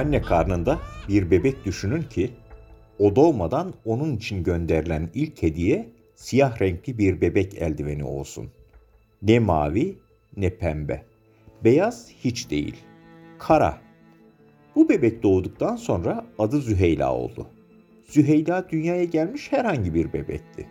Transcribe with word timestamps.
Anne 0.00 0.22
karnında 0.22 0.78
bir 1.08 1.30
bebek 1.30 1.64
düşünün 1.64 2.02
ki 2.02 2.30
o 2.98 3.16
doğmadan 3.16 3.74
onun 3.84 4.16
için 4.16 4.44
gönderilen 4.44 5.10
ilk 5.14 5.42
hediye 5.42 5.88
siyah 6.14 6.60
renkli 6.60 6.98
bir 6.98 7.20
bebek 7.20 7.54
eldiveni 7.54 8.04
olsun. 8.04 8.50
Ne 9.22 9.38
mavi 9.38 9.98
ne 10.36 10.50
pembe. 10.56 11.02
Beyaz 11.64 12.10
hiç 12.24 12.50
değil. 12.50 12.76
Kara. 13.38 13.78
Bu 14.76 14.88
bebek 14.88 15.22
doğduktan 15.22 15.76
sonra 15.76 16.26
adı 16.38 16.60
Züheyla 16.60 17.14
oldu. 17.14 17.46
Züheyla 18.06 18.68
dünyaya 18.68 19.04
gelmiş 19.04 19.52
herhangi 19.52 19.94
bir 19.94 20.12
bebekti. 20.12 20.66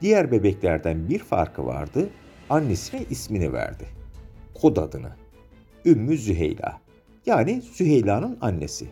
Diğer 0.00 0.32
bebeklerden 0.32 1.08
bir 1.08 1.18
farkı 1.18 1.66
vardı. 1.66 2.08
Annesine 2.50 3.00
ismini 3.10 3.52
verdi. 3.52 3.84
Kod 4.54 4.76
adını. 4.76 5.10
Ümmü 5.84 6.18
Züheyla. 6.18 6.85
Yani 7.26 7.62
Züheyla'nın 7.72 8.38
annesi. 8.40 8.86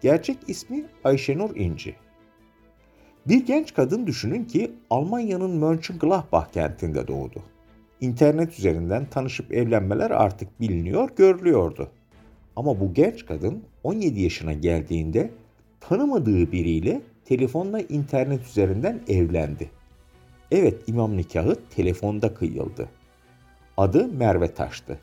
Gerçek 0.00 0.38
ismi 0.46 0.84
Ayşenur 1.04 1.56
İnci. 1.56 1.94
Bir 3.28 3.46
genç 3.46 3.74
kadın 3.74 4.06
düşünün 4.06 4.44
ki 4.44 4.70
Almanya'nın 4.90 5.50
Mönchengladbach 5.50 6.52
kentinde 6.52 7.08
doğdu. 7.08 7.42
İnternet 8.00 8.58
üzerinden 8.58 9.06
tanışıp 9.10 9.52
evlenmeler 9.52 10.10
artık 10.10 10.60
biliniyor, 10.60 11.10
görülüyordu. 11.16 11.90
Ama 12.56 12.80
bu 12.80 12.94
genç 12.94 13.26
kadın 13.26 13.62
17 13.82 14.20
yaşına 14.20 14.52
geldiğinde 14.52 15.30
tanımadığı 15.80 16.52
biriyle 16.52 17.00
telefonla 17.24 17.80
internet 17.80 18.46
üzerinden 18.46 19.00
evlendi. 19.08 19.70
Evet 20.50 20.82
imam 20.86 21.16
nikahı 21.16 21.56
telefonda 21.70 22.34
kıyıldı. 22.34 22.88
Adı 23.76 24.08
Merve 24.08 24.54
Taş'tı. 24.54 24.98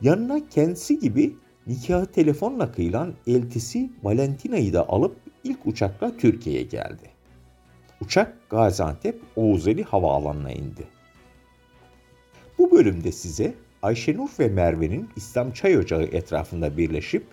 Yanına 0.00 0.48
kendisi 0.48 0.98
gibi 0.98 1.34
nikahı 1.70 2.06
telefonla 2.06 2.72
kıyılan 2.72 3.14
eltisi 3.26 3.90
Valentina'yı 4.02 4.72
da 4.72 4.88
alıp 4.88 5.16
ilk 5.44 5.66
uçakla 5.66 6.16
Türkiye'ye 6.16 6.62
geldi. 6.62 7.10
Uçak 8.00 8.50
Gaziantep 8.50 9.20
Oğuzeli 9.36 9.84
Havaalanı'na 9.84 10.52
indi. 10.52 10.84
Bu 12.58 12.70
bölümde 12.70 13.12
size 13.12 13.54
Ayşenur 13.82 14.28
ve 14.38 14.48
Merve'nin 14.48 15.08
İslam 15.16 15.52
Çay 15.52 15.78
Ocağı 15.78 16.02
etrafında 16.02 16.76
birleşip 16.76 17.26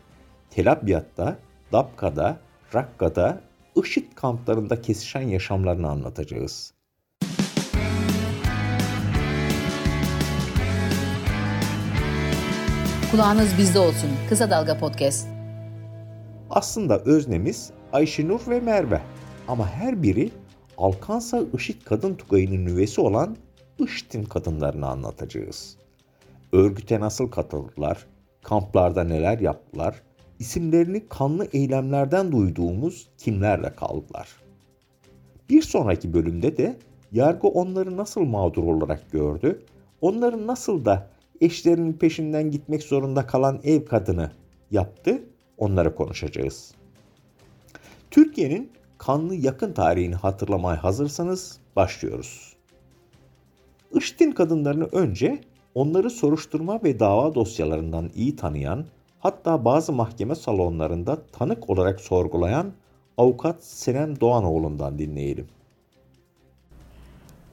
Tel 0.50 0.72
Abyad'da, 0.72 1.38
Dabka'da, 1.72 2.40
Rakka'da, 2.76 3.42
IŞİD 3.76 4.14
kamplarında 4.16 4.82
kesişen 4.82 5.22
yaşamlarını 5.22 5.90
anlatacağız. 5.90 6.77
Kulağınız 13.12 13.58
bizde 13.58 13.80
olsun. 13.80 14.10
Kısa 14.30 14.50
Dalga 14.50 14.78
Podcast. 14.78 15.28
Aslında 16.50 17.00
öznemiz 17.00 17.72
Ayşenur 17.94 18.40
ve 18.48 18.60
Merve. 18.60 19.02
Ama 19.48 19.70
her 19.70 20.04
biri 20.04 20.32
Alkansa 20.78 21.42
IŞİD 21.54 21.82
kadın 21.86 22.16
tugayının 22.16 22.66
nüvesi 22.66 23.02
olan 23.02 23.38
IŞİD'in 23.80 24.24
kadınlarını 24.24 24.88
anlatacağız. 24.88 25.78
Örgüte 26.52 27.00
nasıl 27.00 27.32
katıldılar, 27.32 28.06
kamplarda 28.44 29.04
neler 29.04 29.40
yaptılar, 29.40 30.02
isimlerini 30.40 31.08
kanlı 31.10 31.48
eylemlerden 31.54 32.32
duyduğumuz 32.32 33.08
kimlerle 33.18 33.76
kaldılar. 33.76 34.30
Bir 35.50 35.62
sonraki 35.62 36.14
bölümde 36.14 36.58
de 36.58 36.78
yargı 37.12 37.48
onları 37.48 37.98
nasıl 37.98 38.22
mağdur 38.22 38.64
olarak 38.64 39.12
gördü, 39.12 39.66
onların 40.02 40.48
nasıl 40.48 40.86
da 40.86 41.17
eşlerinin 41.42 41.94
peşinden 41.94 42.52
gitmek 42.52 42.84
zorunda 42.84 43.28
kalan 43.28 43.60
ev 43.64 43.86
kadını 43.86 44.32
yaptı, 44.72 45.24
onları 45.58 45.96
konuşacağız. 45.96 46.74
Türkiye'nin 48.12 48.72
kanlı 48.98 49.36
yakın 49.36 49.74
tarihini 49.74 50.16
hatırlamaya 50.16 50.84
hazırsanız 50.84 51.60
başlıyoruz. 51.76 52.56
IŞİD'in 53.94 54.32
kadınlarını 54.32 54.86
önce 54.92 55.42
onları 55.76 56.10
soruşturma 56.10 56.84
ve 56.84 57.00
dava 57.00 57.36
dosyalarından 57.36 58.10
iyi 58.16 58.36
tanıyan, 58.36 58.86
hatta 59.20 59.66
bazı 59.66 59.94
mahkeme 59.94 60.36
salonlarında 60.36 61.26
tanık 61.32 61.70
olarak 61.70 62.02
sorgulayan 62.02 62.72
avukat 63.18 63.64
Senem 63.64 64.20
Doğanoğlu'ndan 64.20 65.00
dinleyelim. 65.00 65.48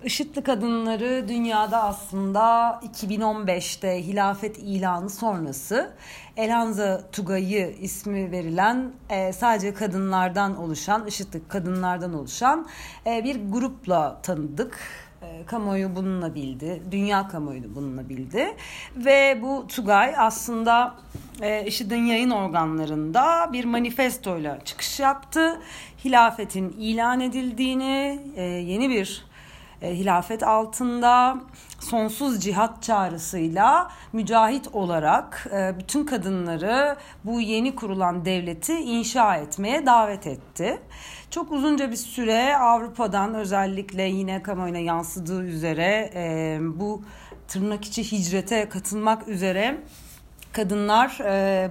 IŞİD'li 0.05 0.43
kadınları 0.43 1.29
dünyada 1.29 1.83
aslında 1.83 2.81
2015'te 2.95 4.07
hilafet 4.07 4.59
ilanı 4.59 5.11
sonrası 5.11 5.93
Elhanza 6.37 7.11
Tugayı 7.13 7.75
ismi 7.81 8.31
verilen 8.31 8.93
e, 9.11 9.33
sadece 9.33 9.75
kadınlardan 9.75 10.57
oluşan, 10.57 11.07
IŞİD'li 11.07 11.49
kadınlardan 11.49 12.15
oluşan 12.15 12.67
e, 13.07 13.25
bir 13.25 13.41
grupla 13.53 14.21
tanıdık. 14.23 14.79
E, 15.23 15.47
kamuoyu 15.47 15.97
bununla 15.97 16.35
bildi, 16.35 16.83
dünya 16.91 17.29
kamuoyu 17.29 17.63
da 17.63 17.75
bununla 17.75 18.09
bildi 18.09 18.57
ve 18.97 19.39
bu 19.43 19.67
Tugay 19.69 20.15
aslında 20.19 20.95
e, 21.43 21.67
IŞİD'in 21.67 22.05
yayın 22.05 22.31
organlarında 22.31 23.53
bir 23.53 23.65
manifestoyla 23.65 24.65
çıkış 24.65 25.01
yaptı. 25.01 25.61
Hilafetin 26.05 26.69
ilan 26.69 27.21
edildiğini, 27.21 28.21
e, 28.37 28.43
yeni 28.43 28.91
bir 28.91 29.34
e, 29.83 29.95
hilafet 29.95 30.43
altında 30.43 31.37
sonsuz 31.81 32.41
cihat 32.41 32.83
çağrısıyla 32.83 33.91
mücahit 34.13 34.69
olarak 34.73 35.47
e, 35.53 35.79
bütün 35.79 36.07
kadınları 36.07 36.97
bu 37.25 37.41
yeni 37.41 37.75
kurulan 37.75 38.25
devleti 38.25 38.75
inşa 38.75 39.37
etmeye 39.37 39.87
davet 39.87 40.27
etti. 40.27 40.83
Çok 41.31 41.53
uzunca 41.53 41.91
bir 41.91 41.97
süre 41.97 42.57
Avrupa'dan 42.57 43.35
özellikle 43.35 44.03
yine 44.03 44.43
kamuoyuna 44.43 44.79
yansıdığı 44.79 45.45
üzere 45.45 46.11
e, 46.15 46.59
bu 46.63 47.03
tırnak 47.49 47.85
içi 47.85 48.13
hicrete 48.13 48.69
katılmak 48.69 49.29
üzere 49.29 49.81
kadınlar 50.53 51.19
e, 51.25 51.71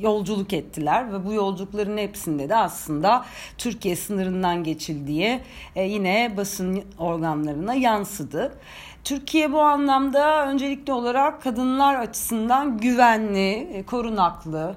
yolculuk 0.00 0.52
ettiler 0.52 1.12
ve 1.12 1.26
bu 1.26 1.32
yolculukların 1.32 1.98
hepsinde 1.98 2.48
de 2.48 2.56
aslında 2.56 3.24
Türkiye 3.58 3.96
sınırından 3.96 4.64
geçildiği 4.64 5.40
e, 5.76 5.82
yine 5.82 6.34
basın 6.36 6.84
organlarına 6.98 7.74
yansıdı. 7.74 8.58
Türkiye 9.04 9.52
bu 9.52 9.60
anlamda 9.60 10.46
öncelikli 10.46 10.92
olarak 10.92 11.42
kadınlar 11.42 11.94
açısından 11.94 12.78
güvenli, 12.78 13.52
e, 13.52 13.82
korunaklı, 13.82 14.76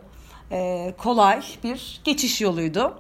e, 0.52 0.94
kolay 0.98 1.42
bir 1.64 2.02
geçiş 2.04 2.42
yoluydu. 2.42 2.94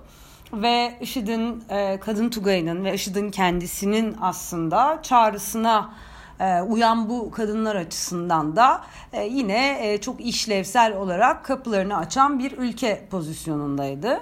Ve 0.54 0.98
IŞİD'in, 1.02 1.64
e, 1.70 2.00
Kadın 2.00 2.30
Tugayı'nın 2.30 2.86
ve 2.86 2.94
IŞİD'in 2.94 3.32
kendisinin 3.32 4.16
aslında 4.22 5.00
çağrısına 5.04 5.94
uyan 6.68 7.10
bu 7.10 7.32
kadınlar 7.32 7.76
açısından 7.76 8.56
da 8.56 8.82
e, 9.14 9.24
yine 9.26 9.78
e, 9.82 9.98
çok 10.02 10.22
işlevsel 10.22 10.96
olarak 10.96 11.46
kapılarını 11.46 11.98
açan 11.98 12.40
bir 12.40 12.52
ülke 12.58 13.08
pozisyonundaydı. 13.12 14.20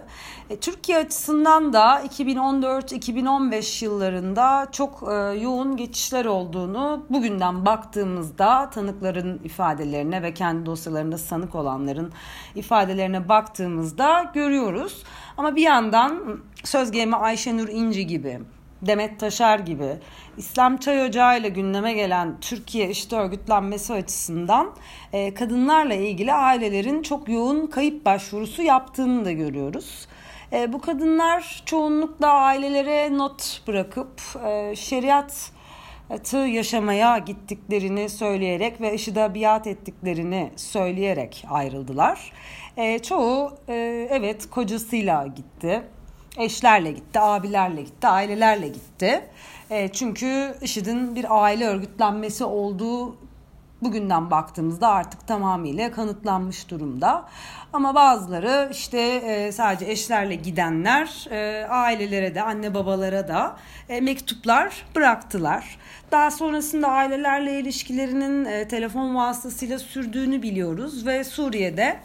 Türkiye 0.62 0.98
açısından 0.98 1.74
da 1.74 2.02
2014-2015 2.02 3.86
yıllarında 3.86 4.68
çok 4.72 5.02
yoğun 5.42 5.78
geçişler 5.78 6.26
olduğunu 6.26 7.06
bugünden 7.10 7.66
baktığımızda 7.66 8.70
tanıkların 8.70 9.40
ifadelerine 9.44 10.22
ve 10.22 10.34
kendi 10.34 10.66
dosyalarında 10.66 11.18
sanık 11.18 11.56
olanların 11.56 12.14
ifadelerine 12.56 13.30
baktığımızda 13.30 14.32
görüyoruz. 14.34 15.04
Ama 15.38 15.56
bir 15.56 15.62
yandan 15.62 16.40
söz 16.64 16.92
gelimi 16.92 17.16
Ayşenur 17.16 17.68
İnci 17.68 18.08
gibi 18.08 18.40
Demet 18.82 19.20
Taşar 19.20 19.60
gibi 19.60 19.98
İslam 20.38 20.78
Çay 20.78 21.06
Ocağı 21.06 21.40
ile 21.40 21.50
gündeme 21.50 21.94
gelen 21.94 22.40
Türkiye 22.42 22.90
işte 22.90 23.16
örgütlenmesi 23.16 23.94
açısından 23.94 24.76
e, 25.14 25.34
kadınlarla 25.34 25.94
ilgili 25.94 26.34
ailelerin 26.34 27.02
çok 27.02 27.30
yoğun 27.30 27.68
kayıp 27.68 28.06
başvurusu 28.06 28.62
yaptığını 28.62 29.26
da 29.26 29.32
görüyoruz. 29.32 30.08
E, 30.54 30.74
bu 30.74 30.82
kadınlar 30.82 31.64
çoğunlukla 31.66 32.34
ailelere 32.34 33.18
not 33.18 33.62
bırakıp 33.68 34.22
e, 34.46 34.76
şeriat 34.76 35.52
tı 36.24 36.38
yaşamaya 36.38 37.18
gittiklerini 37.18 38.10
söyleyerek 38.10 38.82
ve 38.82 38.94
IŞİD'e 38.94 39.36
biat 39.36 39.68
ettiklerini 39.68 40.52
söyleyerek 40.56 41.46
ayrıldılar. 41.50 42.32
E, 42.78 43.00
çoğu 43.00 43.58
e, 43.70 44.08
evet 44.12 44.50
kocasıyla 44.50 45.28
gitti 45.28 45.84
eşlerle 46.38 46.92
gitti, 46.92 47.20
abilerle 47.20 47.82
gitti, 47.82 48.08
ailelerle 48.08 48.68
gitti. 48.68 49.22
E, 49.70 49.88
çünkü 49.88 50.56
IŞİD'in 50.62 51.16
bir 51.16 51.44
aile 51.44 51.68
örgütlenmesi 51.68 52.44
olduğu 52.44 53.18
bugünden 53.82 54.32
baktığımızda 54.32 54.88
artık 54.88 55.28
tamamıyla 55.28 55.92
kanıtlanmış 55.92 56.70
durumda. 56.70 57.26
Ama 57.74 57.96
bazıları 57.96 58.70
işte 58.72 59.00
e, 59.00 59.52
sadece 59.52 59.92
eşlerle 59.92 60.36
gidenler 60.36 61.28
e, 61.32 61.68
ailelere 61.70 62.36
de 62.36 62.42
anne 62.42 62.74
babalara 62.74 63.28
da 63.28 63.58
e, 63.90 64.02
mektuplar 64.02 64.86
bıraktılar. 64.96 65.78
Daha 66.12 66.32
sonrasında 66.32 66.88
ailelerle 66.88 67.60
ilişkilerinin 67.60 68.46
e, 68.46 68.68
telefon 68.68 69.16
vasıtasıyla 69.16 69.80
sürdüğünü 69.80 70.42
biliyoruz 70.42 71.06
ve 71.06 71.24
Suriye'de 71.24 72.00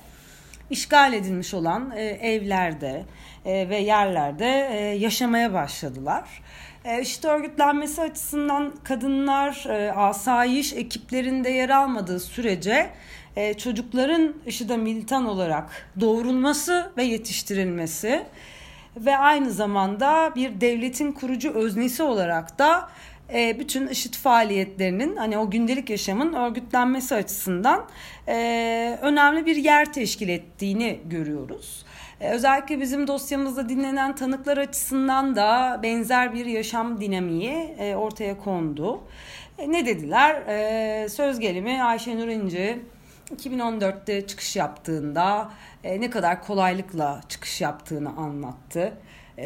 işgal 0.70 1.12
edilmiş 1.12 1.54
olan 1.54 1.92
e, 1.96 2.02
evlerde 2.04 3.04
e, 3.44 3.68
ve 3.68 3.76
yerlerde 3.76 4.68
e, 4.72 4.78
yaşamaya 4.78 5.52
başladılar. 5.52 6.42
E, 6.84 7.00
IŞİD 7.02 7.24
örgütlenmesi 7.24 8.02
açısından 8.02 8.72
kadınlar 8.84 9.66
e, 9.68 9.92
asayiş 9.92 10.72
ekiplerinde 10.72 11.50
yer 11.50 11.70
almadığı 11.70 12.20
sürece 12.20 12.90
e, 13.36 13.54
çocukların 13.54 14.34
IŞİD'e 14.46 14.76
militan 14.76 15.26
olarak 15.26 15.88
doğrulması 16.00 16.92
ve 16.96 17.04
yetiştirilmesi 17.04 18.22
ve 18.96 19.16
aynı 19.16 19.50
zamanda 19.50 20.32
bir 20.36 20.60
devletin 20.60 21.12
kurucu 21.12 21.52
öznesi 21.52 22.02
olarak 22.02 22.58
da 22.58 22.88
e, 23.34 23.58
bütün 23.58 23.86
IŞİD 23.88 24.14
faaliyetlerinin 24.14 25.16
hani 25.16 25.38
o 25.38 25.50
gündelik 25.50 25.90
yaşamın 25.90 26.32
örgütlenmesi 26.32 27.14
açısından 27.14 27.84
önemli 29.02 29.46
bir 29.46 29.56
yer 29.56 29.92
teşkil 29.92 30.28
ettiğini 30.28 31.00
görüyoruz. 31.04 31.84
E, 32.22 32.30
özellikle 32.30 32.80
bizim 32.80 33.06
dosyamızda 33.06 33.68
dinlenen 33.68 34.14
tanıklar 34.14 34.56
açısından 34.56 35.36
da 35.36 35.80
benzer 35.82 36.34
bir 36.34 36.46
yaşam 36.46 37.00
dinamiği 37.00 37.52
e, 37.78 37.94
ortaya 37.94 38.38
kondu. 38.38 39.00
E, 39.58 39.72
ne 39.72 39.86
dediler? 39.86 40.42
Söz 41.08 41.38
gelimi 41.38 41.82
Ayşenur 41.82 42.28
İnci 42.28 42.82
2014'te 43.36 44.26
çıkış 44.26 44.56
yaptığında 44.56 45.50
ne 45.84 46.10
kadar 46.10 46.42
kolaylıkla 46.42 47.20
çıkış 47.28 47.60
yaptığını 47.60 48.08
anlattı. 48.16 48.92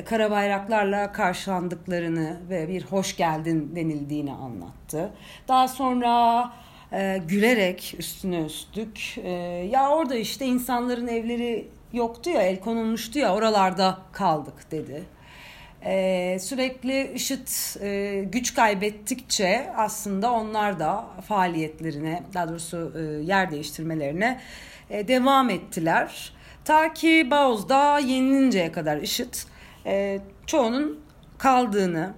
Kara 0.05 0.31
bayraklarla 0.31 1.13
karşılandıklarını 1.13 2.41
ve 2.51 2.69
bir 2.69 2.85
hoş 2.85 3.17
geldin 3.17 3.73
denildiğini 3.77 4.33
anlattı. 4.33 5.11
Daha 5.49 5.69
sonra 5.69 6.53
e, 6.93 7.23
gülerek 7.29 7.95
üstüne 7.99 8.41
üstlük 8.41 9.19
e, 9.19 9.31
ya 9.73 9.91
orada 9.91 10.15
işte 10.15 10.47
insanların 10.47 11.09
evleri 11.09 11.69
yoktu 11.97 12.31
ya 12.31 12.43
el 12.43 12.61
konulmuştu 12.61 13.19
ya 13.19 13.35
oralarda 13.35 13.99
kaldık 14.13 14.71
dedi. 14.71 15.05
Ee, 15.85 16.39
sürekli 16.41 17.13
IŞİD 17.15 17.49
e, 17.83 18.23
güç 18.25 18.55
kaybettikçe 18.55 19.73
aslında 19.77 20.33
onlar 20.33 20.81
da 20.81 21.07
faaliyetlerine 21.29 22.23
daha 22.35 22.49
doğrusu 22.49 22.93
e, 22.97 23.01
yer 23.25 23.51
değiştirmelerine 23.51 24.41
e, 24.91 25.09
devam 25.09 25.51
ettiler. 25.51 26.33
Ta 26.65 26.93
ki 26.93 27.29
Bağoz'da 27.31 27.99
yenilinceye 27.99 28.73
kadar 28.73 28.97
IŞİD 28.97 29.35
e, 29.87 30.19
çoğunun 30.47 31.01
kaldığını, 31.39 32.13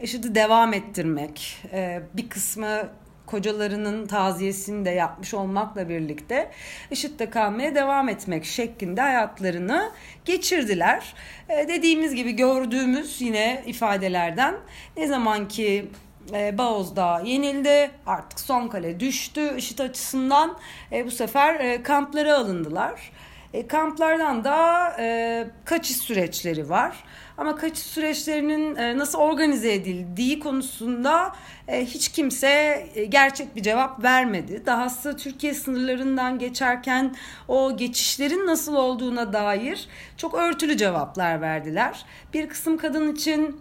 IŞİD'i 0.00 0.34
devam 0.34 0.72
ettirmek, 0.72 1.62
e, 1.72 2.02
bir 2.14 2.28
kısmı 2.28 2.88
kocalarının 3.26 4.06
taziyesini 4.06 4.84
de 4.84 4.90
yapmış 4.90 5.34
olmakla 5.34 5.88
birlikte 5.88 6.50
IŞİD'de 6.90 7.30
kalmaya 7.30 7.74
devam 7.74 8.08
etmek 8.08 8.44
şeklinde 8.44 9.00
hayatlarını 9.00 9.90
geçirdiler. 10.24 11.14
E, 11.48 11.68
dediğimiz 11.68 12.14
gibi 12.14 12.32
gördüğümüz 12.32 13.20
yine 13.20 13.62
ifadelerden 13.66 14.54
ne 14.96 15.06
zaman 15.06 15.48
ki 15.48 15.90
e, 16.32 16.58
Bağoz'da 16.58 17.22
yenildi. 17.24 17.90
Artık 18.06 18.40
son 18.40 18.68
kale 18.68 19.00
düştü. 19.00 19.54
IŞİD 19.56 19.78
açısından 19.78 20.58
e, 20.92 21.06
bu 21.06 21.10
sefer 21.10 21.60
e, 21.60 21.82
kamplara 21.82 22.38
alındılar. 22.38 23.12
E, 23.52 23.66
kamplardan 23.66 24.44
da 24.44 24.88
e, 24.98 25.46
kaçış 25.64 25.96
süreçleri 25.96 26.70
var. 26.70 26.96
Ama 27.38 27.56
kaçış 27.56 27.82
süreçlerinin 27.82 28.76
e, 28.76 28.98
nasıl 28.98 29.18
organize 29.18 29.74
edildiği 29.74 30.40
konusunda 30.40 31.32
e, 31.68 31.84
hiç 31.86 32.08
kimse 32.08 32.48
e, 32.94 33.04
gerçek 33.04 33.56
bir 33.56 33.62
cevap 33.62 34.02
vermedi. 34.02 34.62
Dahası 34.66 35.16
Türkiye 35.16 35.54
sınırlarından 35.54 36.38
geçerken 36.38 37.14
o 37.48 37.76
geçişlerin 37.76 38.46
nasıl 38.46 38.74
olduğuna 38.74 39.32
dair 39.32 39.88
çok 40.16 40.34
örtülü 40.34 40.76
cevaplar 40.76 41.40
verdiler. 41.40 42.04
Bir 42.34 42.48
kısım 42.48 42.76
kadın 42.76 43.12
için 43.12 43.60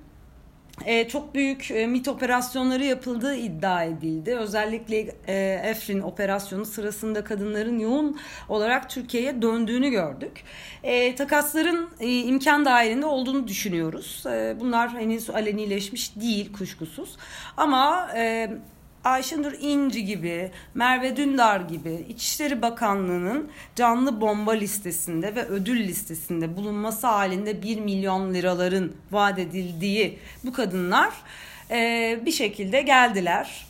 e, 0.85 1.07
çok 1.07 1.35
büyük 1.35 1.71
e, 1.71 1.87
MIT 1.87 2.07
operasyonları 2.07 2.83
yapıldığı 2.85 3.35
iddia 3.35 3.83
edildi. 3.83 4.35
Özellikle 4.35 5.15
e, 5.27 5.61
Efrin 5.63 6.01
operasyonu 6.01 6.65
sırasında 6.65 7.23
kadınların 7.23 7.79
yoğun 7.79 8.19
olarak 8.49 8.89
Türkiye'ye 8.89 9.41
döndüğünü 9.41 9.89
gördük. 9.89 10.43
E, 10.83 11.15
takasların 11.15 11.89
e, 11.99 12.07
imkan 12.07 12.65
dahilinde 12.65 13.05
olduğunu 13.05 13.47
düşünüyoruz. 13.47 14.23
E, 14.25 14.55
bunlar 14.59 14.89
henüz 14.93 15.29
alenileşmiş 15.29 16.15
değil 16.15 16.53
kuşkusuz. 16.53 17.17
Ama 17.57 18.09
e, 18.15 18.51
Ayşenur 19.03 19.53
İnci 19.59 20.05
gibi, 20.05 20.51
Merve 20.73 21.17
Dündar 21.17 21.59
gibi 21.59 22.05
İçişleri 22.09 22.61
Bakanlığı'nın 22.61 23.51
canlı 23.75 24.21
bomba 24.21 24.51
listesinde 24.51 25.35
ve 25.35 25.45
ödül 25.45 25.87
listesinde 25.87 26.57
bulunması 26.57 27.07
halinde 27.07 27.61
1 27.63 27.79
milyon 27.79 28.33
liraların 28.33 28.91
vaat 29.11 29.39
edildiği 29.39 30.19
bu 30.43 30.53
kadınlar 30.53 31.13
e, 31.71 32.19
bir 32.25 32.31
şekilde 32.31 32.81
geldiler. 32.81 33.65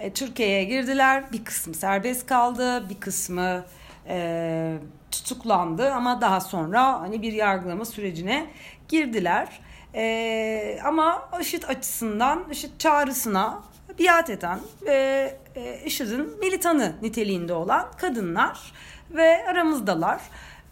E, 0.00 0.12
Türkiye'ye 0.12 0.64
girdiler. 0.64 1.32
Bir 1.32 1.44
kısmı 1.44 1.74
serbest 1.74 2.26
kaldı, 2.26 2.88
bir 2.88 3.00
kısmı 3.00 3.64
e, 4.08 4.76
tutuklandı 5.10 5.92
ama 5.92 6.20
daha 6.20 6.40
sonra 6.40 7.00
hani 7.00 7.22
bir 7.22 7.32
yargılama 7.32 7.84
sürecine 7.84 8.46
girdiler. 8.88 9.48
E, 9.94 10.78
ama 10.84 11.30
IŞİD 11.40 11.62
açısından, 11.62 12.44
IŞİD 12.50 12.70
çağrısına 12.78 13.62
biat 13.98 14.30
eden 14.30 14.60
ve 14.82 15.36
e, 15.56 15.80
IŞİD'in 15.84 16.38
militanı 16.38 16.92
niteliğinde 17.02 17.52
olan 17.52 17.90
kadınlar 17.96 18.72
ve 19.10 19.46
aramızdalar. 19.46 20.20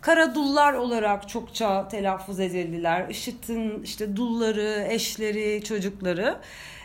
Kara 0.00 0.35
dullar 0.35 0.75
olarak 0.75 1.29
çokça 1.29 1.88
telaffuz 1.88 2.41
edildiler. 2.41 3.09
IŞİD'in 3.09 3.82
işte 3.82 4.17
dulları, 4.17 4.87
eşleri, 4.88 5.64
çocukları. 5.64 6.38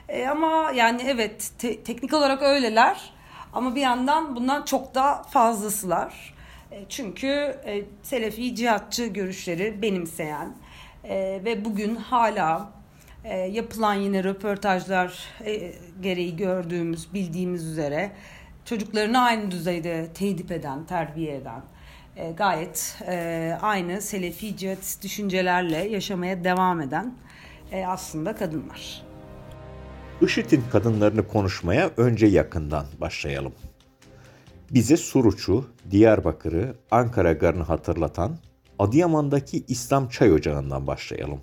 E, 0.10 0.28
ama 0.28 0.72
yani 0.76 1.02
evet 1.08 1.52
te- 1.60 1.84
teknik 1.84 2.14
olarak 2.14 2.42
öyleler. 2.42 3.14
Ama 3.54 3.76
bir 3.76 3.82
yandan 3.82 4.36
bundan 4.36 4.66
çok 4.66 4.96
daha 4.96 5.24
fazlasılar. 5.24 6.36
E, 6.72 6.86
çünkü 6.90 7.28
e, 7.66 7.84
Selefi 8.04 8.56
cihatçı 8.56 9.06
görüşleri 9.06 9.82
benimseyen 9.82 10.54
e, 11.04 11.42
ve 11.46 11.66
bugün 11.66 11.96
hala 11.96 12.77
e, 13.28 13.38
yapılan 13.38 13.94
yine 13.94 14.24
röportajlar 14.24 15.20
e, 15.46 15.72
gereği 16.02 16.36
gördüğümüz, 16.36 17.14
bildiğimiz 17.14 17.66
üzere 17.66 18.12
çocuklarını 18.66 19.20
aynı 19.20 19.52
düzeyde 19.52 20.08
tehdit 20.14 20.52
eden, 20.52 20.86
terbiye 20.86 21.36
eden, 21.36 21.62
e, 22.16 22.32
gayet 22.32 22.98
e, 23.08 23.58
aynı 23.62 24.02
selefi 24.02 24.56
düşüncelerle 25.04 25.78
yaşamaya 25.78 26.44
devam 26.44 26.82
eden 26.82 27.14
aslında 27.88 28.36
kadınlar. 28.36 29.04
IŞİD'in 30.22 30.64
kadınlarını 30.72 31.28
konuşmaya 31.28 31.92
önce 31.98 32.28
yakından 32.28 32.86
başlayalım. 33.02 33.54
Bize 34.72 34.98
Suruç'u, 34.98 35.66
Diyarbakır'ı, 35.92 36.76
Ankara 36.92 37.34
Garı'nı 37.34 37.64
hatırlatan 37.64 38.38
Adıyaman'daki 38.80 39.64
İslam 39.68 40.10
Çay 40.10 40.34
Ocağı'ndan 40.34 40.88
başlayalım. 40.88 41.42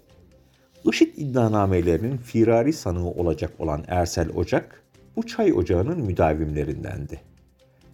IŞİD 0.85 1.17
iddianamelerinin 1.17 2.17
firari 2.17 2.73
sanığı 2.73 3.11
olacak 3.11 3.53
olan 3.59 3.85
Ersel 3.89 4.31
Ocak, 4.31 4.83
bu 5.17 5.27
çay 5.27 5.53
ocağının 5.53 6.01
müdavimlerindendi. 6.01 7.21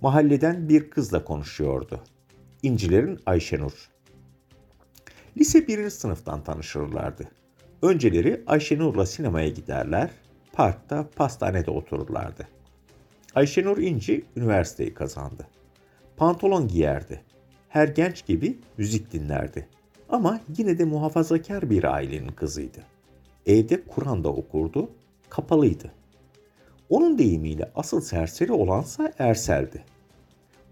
Mahalleden 0.01 0.69
bir 0.69 0.91
kızla 0.91 1.25
konuşuyordu. 1.25 2.01
İncilerin 2.63 3.19
Ayşenur. 3.27 3.91
Lise 5.37 5.69
1. 5.69 5.91
sınıftan 5.91 6.45
tanışırlardı. 6.45 7.29
Önceleri 7.83 8.43
Ayşenur'la 8.47 9.07
sinemaya 9.07 9.49
giderler, 9.49 10.11
parkta, 10.53 11.09
pastanede 11.17 11.71
otururlardı. 11.71 12.49
Ayşenur 13.35 13.79
İnci 13.79 14.25
üniversiteyi 14.37 14.95
kazandı. 14.95 15.47
Pantolon 16.17 16.69
giyerdi. 16.69 17.21
Her 17.69 17.89
genç 17.89 18.27
gibi 18.27 18.59
müzik 18.79 19.13
dinlerdi. 19.13 19.69
Ama 20.11 20.40
yine 20.59 20.79
de 20.79 20.85
muhafazakar 20.85 21.71
bir 21.71 21.85
ailenin 21.85 22.29
kızıydı. 22.29 22.79
Evde 23.47 23.85
Kur'an 23.85 24.25
da 24.25 24.29
okurdu, 24.29 24.90
kapalıydı. 25.29 25.93
Onun 26.88 27.19
deyimiyle 27.19 27.71
asıl 27.75 28.00
serseri 28.00 28.52
olansa 28.52 29.12
Ersel'di. 29.19 29.85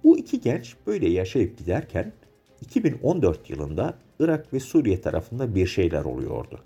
Bu 0.04 0.18
iki 0.18 0.40
genç 0.40 0.76
böyle 0.86 1.08
yaşayıp 1.08 1.58
giderken 1.58 2.12
2014 2.60 3.50
yılında 3.50 3.94
Irak 4.20 4.52
ve 4.52 4.60
Suriye 4.60 5.00
tarafında 5.00 5.54
bir 5.54 5.66
şeyler 5.66 6.04
oluyordu. 6.04 6.60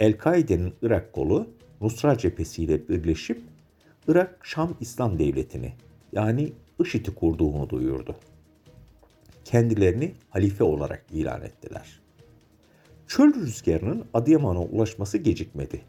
El-Kaide'nin 0.00 0.74
Irak 0.82 1.12
kolu 1.12 1.46
Nusra 1.80 2.18
cephesiyle 2.18 2.88
birleşip 2.88 3.42
Irak 4.08 4.40
Şam 4.42 4.76
İslam 4.80 5.18
Devleti'ni 5.18 5.72
yani 6.12 6.52
IŞİD'i 6.80 7.14
kurduğunu 7.14 7.70
duyurdu 7.70 8.16
kendilerini 9.44 10.14
halife 10.30 10.64
olarak 10.64 11.04
ilan 11.12 11.42
ettiler. 11.42 12.00
Çöl 13.06 13.34
rüzgarının 13.34 14.04
Adıyaman'a 14.14 14.60
ulaşması 14.60 15.18
gecikmedi. 15.18 15.82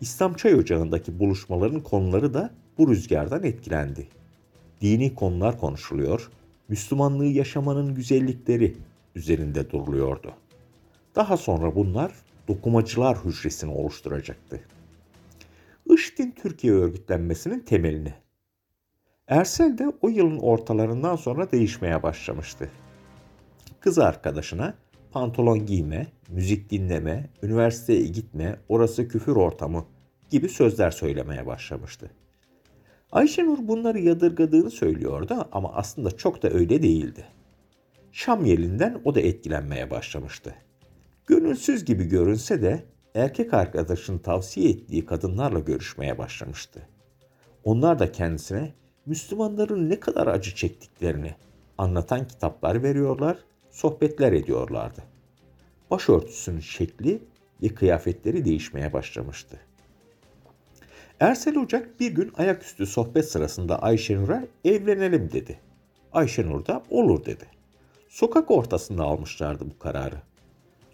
İslam 0.00 0.34
Çay 0.34 0.54
Ocağı'ndaki 0.54 1.18
buluşmaların 1.18 1.80
konuları 1.80 2.34
da 2.34 2.50
bu 2.78 2.88
rüzgardan 2.88 3.44
etkilendi. 3.44 4.08
Dini 4.80 5.14
konular 5.14 5.60
konuşuluyor, 5.60 6.30
Müslümanlığı 6.68 7.26
yaşamanın 7.26 7.94
güzellikleri, 7.94 8.76
üzerinde 9.14 9.70
duruluyordu. 9.70 10.32
Daha 11.16 11.36
sonra 11.36 11.74
bunlar 11.74 12.12
dokumacılar 12.48 13.24
hücresini 13.24 13.70
oluşturacaktı. 13.70 14.60
IŞİD'in 15.90 16.30
Türkiye 16.30 16.72
örgütlenmesinin 16.72 17.60
temelini. 17.60 18.14
Ersel 19.28 19.78
de 19.78 19.92
o 20.02 20.08
yılın 20.08 20.38
ortalarından 20.38 21.16
sonra 21.16 21.52
değişmeye 21.52 22.02
başlamıştı. 22.02 22.70
Kız 23.80 23.98
arkadaşına 23.98 24.74
pantolon 25.12 25.66
giyme, 25.66 26.06
müzik 26.28 26.70
dinleme, 26.70 27.30
üniversiteye 27.42 28.06
gitme, 28.06 28.56
orası 28.68 29.08
küfür 29.08 29.36
ortamı 29.36 29.84
gibi 30.30 30.48
sözler 30.48 30.90
söylemeye 30.90 31.46
başlamıştı. 31.46 32.10
Ayşenur 33.12 33.58
bunları 33.68 33.98
yadırgadığını 33.98 34.70
söylüyordu 34.70 35.48
ama 35.52 35.72
aslında 35.72 36.16
çok 36.16 36.42
da 36.42 36.50
öyle 36.50 36.82
değildi. 36.82 37.24
Şam 38.12 38.44
yelinden 38.44 39.00
o 39.04 39.14
da 39.14 39.20
etkilenmeye 39.20 39.90
başlamıştı. 39.90 40.54
Gönülsüz 41.26 41.84
gibi 41.84 42.04
görünse 42.04 42.62
de 42.62 42.84
erkek 43.14 43.54
arkadaşın 43.54 44.18
tavsiye 44.18 44.70
ettiği 44.70 45.06
kadınlarla 45.06 45.58
görüşmeye 45.58 46.18
başlamıştı. 46.18 46.88
Onlar 47.64 47.98
da 47.98 48.12
kendisine 48.12 48.72
Müslümanların 49.06 49.90
ne 49.90 50.00
kadar 50.00 50.26
acı 50.26 50.54
çektiklerini 50.54 51.34
anlatan 51.78 52.28
kitaplar 52.28 52.82
veriyorlar, 52.82 53.38
sohbetler 53.70 54.32
ediyorlardı. 54.32 55.02
Başörtüsünün 55.90 56.60
şekli 56.60 57.22
ve 57.62 57.68
kıyafetleri 57.68 58.44
değişmeye 58.44 58.92
başlamıştı. 58.92 59.60
Ersel 61.20 61.58
Ocak 61.58 62.00
bir 62.00 62.12
gün 62.12 62.32
ayaküstü 62.36 62.86
sohbet 62.86 63.28
sırasında 63.28 63.82
Ayşenur'a 63.82 64.44
evlenelim 64.64 65.32
dedi. 65.32 65.58
Ayşenur 66.12 66.66
da 66.66 66.82
olur 66.90 67.24
dedi. 67.24 67.44
Sokak 68.08 68.50
ortasında 68.50 69.02
almışlardı 69.02 69.64
bu 69.70 69.78
kararı. 69.78 70.22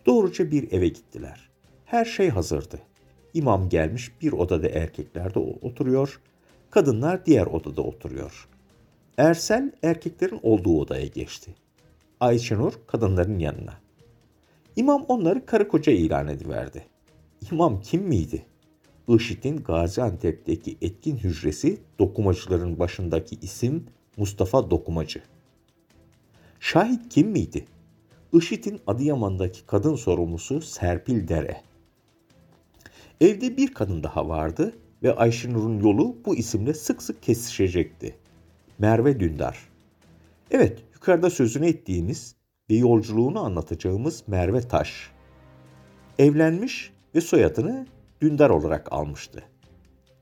Doğruca 0.06 0.50
bir 0.50 0.72
eve 0.72 0.88
gittiler. 0.88 1.50
Her 1.84 2.04
şey 2.04 2.28
hazırdı. 2.28 2.78
İmam 3.34 3.68
gelmiş 3.68 4.12
bir 4.22 4.32
odada 4.32 4.68
erkekler 4.68 5.34
de 5.34 5.38
oturuyor, 5.38 6.20
kadınlar 6.70 7.26
diğer 7.26 7.46
odada 7.46 7.82
oturuyor. 7.82 8.48
Ersel 9.18 9.72
erkeklerin 9.82 10.40
olduğu 10.42 10.80
odaya 10.80 11.06
geçti. 11.06 11.54
Ayşenur 12.20 12.72
kadınların 12.86 13.38
yanına. 13.38 13.74
İmam 14.76 15.04
onları 15.08 15.46
karı 15.46 15.68
koca 15.68 15.92
ilan 15.92 16.28
ediverdi. 16.28 16.86
İmam 17.52 17.80
kim 17.80 18.02
miydi? 18.02 18.44
IŞİD'in 19.08 19.56
Gaziantep'teki 19.56 20.76
etkin 20.82 21.16
hücresi 21.16 21.78
dokumacıların 21.98 22.78
başındaki 22.78 23.36
isim 23.42 23.86
Mustafa 24.16 24.70
Dokumacı. 24.70 25.22
Şahit 26.60 27.08
kim 27.08 27.28
miydi? 27.28 27.64
IŞİD'in 28.32 28.80
Adıyaman'daki 28.86 29.66
kadın 29.66 29.94
sorumlusu 29.94 30.60
Serpil 30.60 31.28
Dere. 31.28 31.60
Evde 33.20 33.56
bir 33.56 33.74
kadın 33.74 34.02
daha 34.02 34.28
vardı 34.28 34.72
ve 35.02 35.14
Ayşenur'un 35.14 35.80
yolu 35.80 36.16
bu 36.24 36.36
isimle 36.36 36.74
sık 36.74 37.02
sık 37.02 37.22
kesişecekti. 37.22 38.16
Merve 38.78 39.20
Dündar. 39.20 39.58
Evet, 40.50 40.78
yukarıda 40.94 41.30
sözünü 41.30 41.66
ettiğimiz 41.66 42.34
ve 42.70 42.74
yolculuğunu 42.74 43.44
anlatacağımız 43.44 44.22
Merve 44.26 44.60
Taş. 44.60 45.10
Evlenmiş 46.18 46.92
ve 47.14 47.20
soyadını 47.20 47.86
Dündar 48.20 48.50
olarak 48.50 48.92
almıştı. 48.92 49.42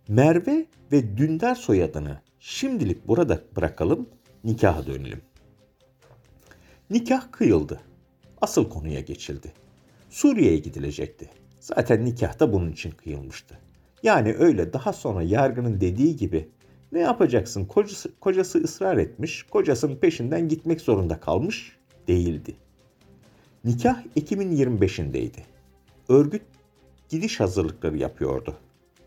Merve 0.08 0.66
ve 0.92 1.16
Dündar 1.16 1.54
soyadını 1.54 2.20
şimdilik 2.40 3.08
burada 3.08 3.42
bırakalım, 3.56 4.08
nikaha 4.44 4.86
dönelim. 4.86 5.20
Nikah 6.90 7.32
kıyıldı. 7.32 7.80
Asıl 8.40 8.68
konuya 8.68 9.00
geçildi. 9.00 9.52
Suriye'ye 10.10 10.58
gidilecekti. 10.58 11.30
Zaten 11.60 12.04
nikah 12.04 12.40
da 12.40 12.52
bunun 12.52 12.72
için 12.72 12.90
kıyılmıştı. 12.90 13.58
Yani 14.02 14.34
öyle 14.38 14.72
daha 14.72 14.92
sonra 14.92 15.22
yargının 15.22 15.80
dediği 15.80 16.16
gibi 16.16 16.48
ne 16.92 17.00
yapacaksın 17.00 17.64
kocası, 17.64 18.18
kocası 18.20 18.58
ısrar 18.58 18.96
etmiş, 18.96 19.42
kocasının 19.42 19.96
peşinden 19.96 20.48
gitmek 20.48 20.80
zorunda 20.80 21.20
kalmış 21.20 21.76
değildi. 22.08 22.54
Nikah 23.64 24.02
Ekim'in 24.16 24.56
25'indeydi. 24.56 25.38
Örgüt 26.08 26.42
gidiş 27.08 27.40
hazırlıkları 27.40 27.96
yapıyordu. 27.96 28.56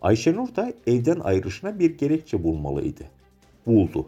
Ayşenur 0.02 0.56
da 0.56 0.74
evden 0.88 1.20
ayrışına 1.20 1.80
bir 1.80 1.98
gerekçe 1.98 2.44
bulmalıydı. 2.44 3.04
Buldu. 3.66 4.08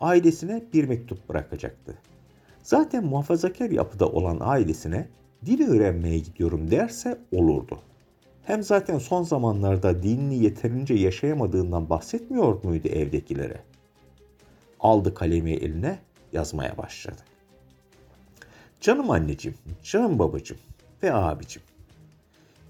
Ailesine 0.00 0.62
bir 0.72 0.84
mektup 0.84 1.28
bırakacaktı. 1.28 1.94
Zaten 2.62 3.04
muhafazakar 3.04 3.70
yapıda 3.70 4.08
olan 4.08 4.38
ailesine 4.40 5.08
dil 5.46 5.68
öğrenmeye 5.68 6.18
gidiyorum 6.18 6.70
derse 6.70 7.18
olurdu. 7.32 7.78
Hem 8.50 8.62
zaten 8.62 8.98
son 8.98 9.22
zamanlarda 9.22 10.02
dinini 10.02 10.44
yeterince 10.44 10.94
yaşayamadığından 10.94 11.90
bahsetmiyor 11.90 12.64
muydu 12.64 12.88
evdekilere? 12.88 13.62
Aldı 14.80 15.14
kalemi 15.14 15.52
eline 15.52 15.98
yazmaya 16.32 16.78
başladı. 16.78 17.20
Canım 18.80 19.10
anneciğim, 19.10 19.58
canım 19.82 20.18
babacığım 20.18 20.56
ve 21.02 21.12
abicim. 21.12 21.62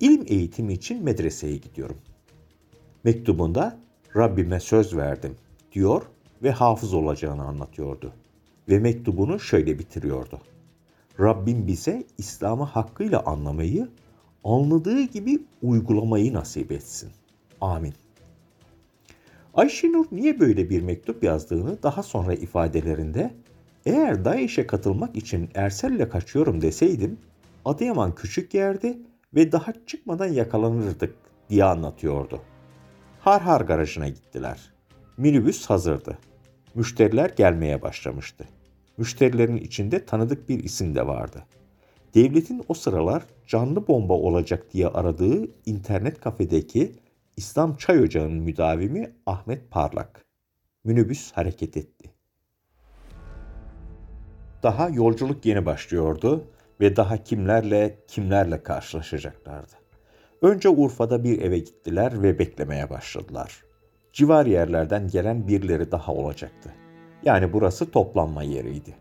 İlim 0.00 0.24
eğitimi 0.26 0.72
için 0.72 1.04
medreseye 1.04 1.56
gidiyorum. 1.56 1.98
Mektubunda 3.04 3.78
Rabbime 4.16 4.60
söz 4.60 4.96
verdim 4.96 5.36
diyor 5.72 6.02
ve 6.42 6.50
hafız 6.50 6.94
olacağını 6.94 7.44
anlatıyordu. 7.44 8.12
Ve 8.68 8.78
mektubunu 8.78 9.40
şöyle 9.40 9.78
bitiriyordu. 9.78 10.40
Rabbim 11.20 11.66
bize 11.66 12.04
İslam'ı 12.18 12.64
hakkıyla 12.64 13.22
anlamayı, 13.26 13.88
anladığı 14.44 15.02
gibi 15.02 15.38
uygulamayı 15.62 16.34
nasip 16.34 16.72
etsin. 16.72 17.10
Amin. 17.60 17.94
Ayşenur 19.54 20.06
niye 20.12 20.40
böyle 20.40 20.70
bir 20.70 20.82
mektup 20.82 21.24
yazdığını 21.24 21.82
daha 21.82 22.02
sonra 22.02 22.34
ifadelerinde 22.34 23.34
eğer 23.86 24.24
DAEŞ'e 24.24 24.66
katılmak 24.66 25.16
için 25.16 25.48
Ersel'le 25.54 26.08
kaçıyorum 26.08 26.60
deseydim 26.60 27.18
Adıyaman 27.64 28.14
küçük 28.14 28.54
yerdi 28.54 28.98
ve 29.34 29.52
daha 29.52 29.72
çıkmadan 29.86 30.28
yakalanırdık 30.28 31.14
diye 31.50 31.64
anlatıyordu. 31.64 32.40
Har 33.20 33.42
Har 33.42 33.60
garajına 33.60 34.08
gittiler. 34.08 34.72
Minibüs 35.16 35.66
hazırdı. 35.66 36.18
Müşteriler 36.74 37.30
gelmeye 37.30 37.82
başlamıştı. 37.82 38.44
Müşterilerin 38.96 39.56
içinde 39.56 40.04
tanıdık 40.04 40.48
bir 40.48 40.64
isim 40.64 40.94
de 40.94 41.06
vardı. 41.06 41.44
Devletin 42.14 42.64
o 42.68 42.74
sıralar 42.74 43.22
canlı 43.46 43.88
bomba 43.88 44.14
olacak 44.14 44.66
diye 44.72 44.88
aradığı 44.88 45.48
internet 45.66 46.20
kafedeki 46.20 46.92
İslam 47.36 47.76
Çay 47.76 48.00
Ocağı'nın 48.02 48.42
müdavimi 48.42 49.12
Ahmet 49.26 49.70
Parlak. 49.70 50.24
Minibüs 50.84 51.32
hareket 51.32 51.76
etti. 51.76 52.10
Daha 54.62 54.88
yolculuk 54.88 55.46
yeni 55.46 55.66
başlıyordu 55.66 56.44
ve 56.80 56.96
daha 56.96 57.16
kimlerle 57.16 57.98
kimlerle 58.08 58.62
karşılaşacaklardı. 58.62 59.72
Önce 60.42 60.68
Urfa'da 60.68 61.24
bir 61.24 61.42
eve 61.42 61.58
gittiler 61.58 62.22
ve 62.22 62.38
beklemeye 62.38 62.90
başladılar. 62.90 63.64
Civar 64.12 64.46
yerlerden 64.46 65.08
gelen 65.08 65.48
birileri 65.48 65.92
daha 65.92 66.12
olacaktı. 66.14 66.72
Yani 67.24 67.52
burası 67.52 67.90
toplanma 67.90 68.42
yeriydi. 68.42 68.94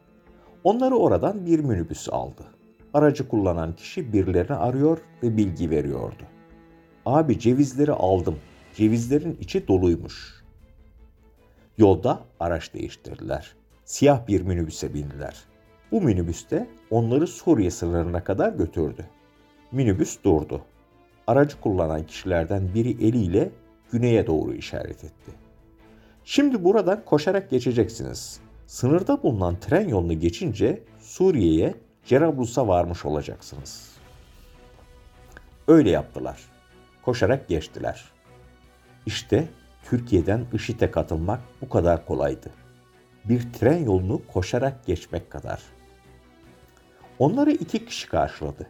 Onları 0.63 0.95
oradan 0.95 1.45
bir 1.45 1.59
minibüs 1.59 2.09
aldı. 2.09 2.58
Aracı 2.93 3.27
kullanan 3.27 3.75
kişi 3.75 4.13
birilerini 4.13 4.55
arıyor 4.55 4.97
ve 5.23 5.37
bilgi 5.37 5.69
veriyordu. 5.69 6.23
Abi 7.05 7.39
cevizleri 7.39 7.91
aldım. 7.91 8.35
Cevizlerin 8.75 9.37
içi 9.41 9.67
doluymuş. 9.67 10.43
Yolda 11.77 12.19
araç 12.39 12.73
değiştirdiler. 12.73 13.55
Siyah 13.85 14.27
bir 14.27 14.41
minibüse 14.41 14.93
bindiler. 14.93 15.35
Bu 15.91 16.01
minibüste 16.01 16.67
onları 16.91 17.27
Suriye 17.27 17.71
sınırına 17.71 18.23
kadar 18.23 18.53
götürdü. 18.53 19.05
Minibüs 19.71 20.23
durdu. 20.23 20.61
Aracı 21.27 21.61
kullanan 21.61 22.05
kişilerden 22.05 22.73
biri 22.73 23.07
eliyle 23.07 23.49
güneye 23.91 24.27
doğru 24.27 24.53
işaret 24.53 25.03
etti. 25.03 25.31
Şimdi 26.23 26.63
buradan 26.63 27.05
koşarak 27.05 27.49
geçeceksiniz. 27.49 28.39
Sınırda 28.67 29.23
bulunan 29.23 29.59
tren 29.59 29.87
yolunu 29.87 30.19
geçince 30.19 30.83
Suriye'ye 30.99 31.75
Cerablus'a 32.09 32.67
varmış 32.67 33.05
olacaksınız. 33.05 33.91
Öyle 35.67 35.89
yaptılar. 35.89 36.39
Koşarak 37.01 37.47
geçtiler. 37.47 38.05
İşte 39.05 39.47
Türkiye'den 39.83 40.45
IŞİD'e 40.53 40.91
katılmak 40.91 41.39
bu 41.61 41.69
kadar 41.69 42.05
kolaydı. 42.05 42.49
Bir 43.25 43.53
tren 43.53 43.83
yolunu 43.83 44.21
koşarak 44.33 44.85
geçmek 44.85 45.31
kadar.'' 45.31 45.79
Onları 47.19 47.51
iki 47.51 47.85
kişi 47.85 48.09
karşıladı. 48.09 48.67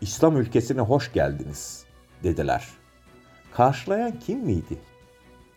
İslam 0.00 0.36
ülkesine 0.36 0.80
hoş 0.80 1.12
geldiniz 1.12 1.84
dediler. 2.22 2.68
Karşılayan 3.52 4.18
kim 4.18 4.38
miydi? 4.38 4.78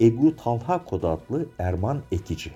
Ebu 0.01 0.35
Talha 0.35 0.85
Kod 0.85 1.03
adlı 1.03 1.45
Erman 1.59 2.01
Ekici. 2.11 2.51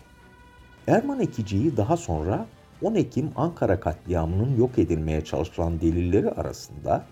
Erman 0.87 1.19
Ekici'yi 1.19 1.77
daha 1.77 1.97
sonra 1.97 2.45
10 2.85 2.95
Ekim 2.95 3.31
Ankara 3.35 3.79
katliamının 3.79 4.57
yok 4.57 4.79
edilmeye 4.79 5.23
çalışılan 5.23 5.81
delilleri 5.81 6.31
arasında 6.31 7.05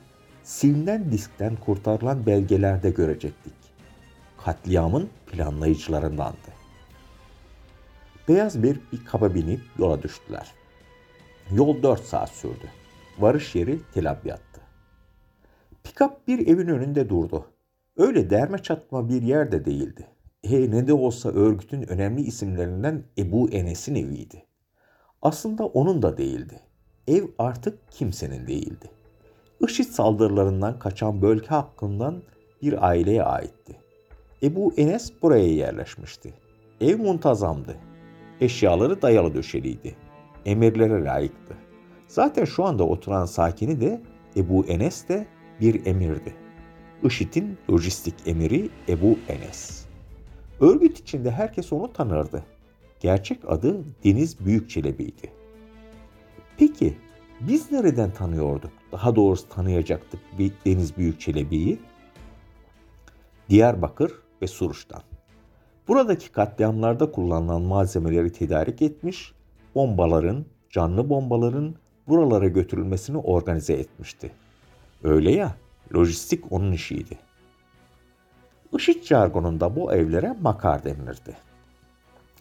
silinen 0.43 1.11
diskten 1.11 1.55
kurtarılan 1.55 2.25
belgelerde 2.25 2.89
görecektik. 2.89 3.53
Katliamın 4.45 5.09
planlayıcılarındandı. 5.31 6.49
Beyaz 8.27 8.63
bir 8.63 8.79
pikaba 8.91 9.33
binip 9.33 9.61
yola 9.79 10.03
düştüler. 10.03 10.51
Yol 11.51 11.83
4 11.83 12.03
saat 12.03 12.29
sürdü. 12.29 12.67
Varış 13.19 13.55
yeri 13.55 13.79
Tel 13.93 14.11
Abyad'tı. 14.11 14.61
Pikap 15.83 16.27
bir 16.27 16.47
evin 16.47 16.67
önünde 16.67 17.09
durdu. 17.09 17.45
Öyle 17.97 18.29
derme 18.29 18.57
çatma 18.57 19.09
bir 19.09 19.21
yer 19.21 19.51
de 19.51 19.65
değildi. 19.65 20.07
E 20.43 20.71
ne 20.71 20.87
de 20.87 20.93
olsa 20.93 21.29
örgütün 21.29 21.89
önemli 21.89 22.21
isimlerinden 22.21 23.03
Ebu 23.17 23.49
Enes'in 23.49 23.95
eviydi. 23.95 24.45
Aslında 25.23 25.65
onun 25.65 26.01
da 26.01 26.17
değildi. 26.17 26.59
Ev 27.07 27.23
artık 27.39 27.91
kimsenin 27.91 28.47
değildi. 28.47 28.91
IŞİD 29.61 29.85
saldırılarından 29.85 30.79
kaçan 30.79 31.21
bölge 31.21 31.47
hakkından 31.47 32.23
bir 32.61 32.87
aileye 32.87 33.23
aitti. 33.23 33.77
Ebu 34.43 34.73
Enes 34.77 35.11
buraya 35.21 35.47
yerleşmişti. 35.47 36.33
Ev 36.81 36.97
muntazamdı. 36.97 37.75
Eşyaları 38.41 39.01
dayalı 39.01 39.33
döşeliydi. 39.33 39.95
Emirlere 40.45 41.03
layıktı. 41.03 41.57
Zaten 42.07 42.45
şu 42.45 42.63
anda 42.63 42.83
oturan 42.83 43.25
sakini 43.25 43.81
de 43.81 44.01
Ebu 44.35 44.65
Enes 44.65 45.07
de 45.09 45.27
bir 45.61 45.85
emirdi. 45.85 46.35
IŞİD'in 47.03 47.57
lojistik 47.71 48.15
emiri 48.25 48.69
Ebu 48.89 49.17
Enes. 49.29 49.85
Örgüt 50.59 50.99
içinde 50.99 51.31
herkes 51.31 51.73
onu 51.73 51.93
tanırdı. 51.93 52.43
Gerçek 53.03 53.51
adı 53.51 53.83
Deniz 54.03 54.45
Büyükçelebi'ydi. 54.45 55.31
Peki 56.57 56.97
biz 57.39 57.71
nereden 57.71 58.11
tanıyorduk? 58.11 58.71
Daha 58.91 59.15
doğrusu 59.15 59.49
tanıyacaktık 59.49 60.19
Deniz 60.65 60.97
Büyükçelebi'yi. 60.97 61.79
Diyarbakır 63.49 64.13
ve 64.41 64.47
Suruç'tan. 64.47 65.01
Buradaki 65.87 66.31
katliamlarda 66.31 67.11
kullanılan 67.11 67.61
malzemeleri 67.61 68.31
tedarik 68.31 68.81
etmiş, 68.81 69.33
bombaların, 69.75 70.45
canlı 70.69 71.09
bombaların 71.09 71.75
buralara 72.07 72.47
götürülmesini 72.47 73.17
organize 73.17 73.73
etmişti. 73.73 74.31
Öyle 75.03 75.31
ya, 75.31 75.55
lojistik 75.95 76.51
onun 76.51 76.71
işiydi. 76.71 77.17
IŞİD 78.77 79.03
jargonunda 79.03 79.75
bu 79.75 79.93
evlere 79.93 80.35
makar 80.41 80.83
denilirdi. 80.83 81.37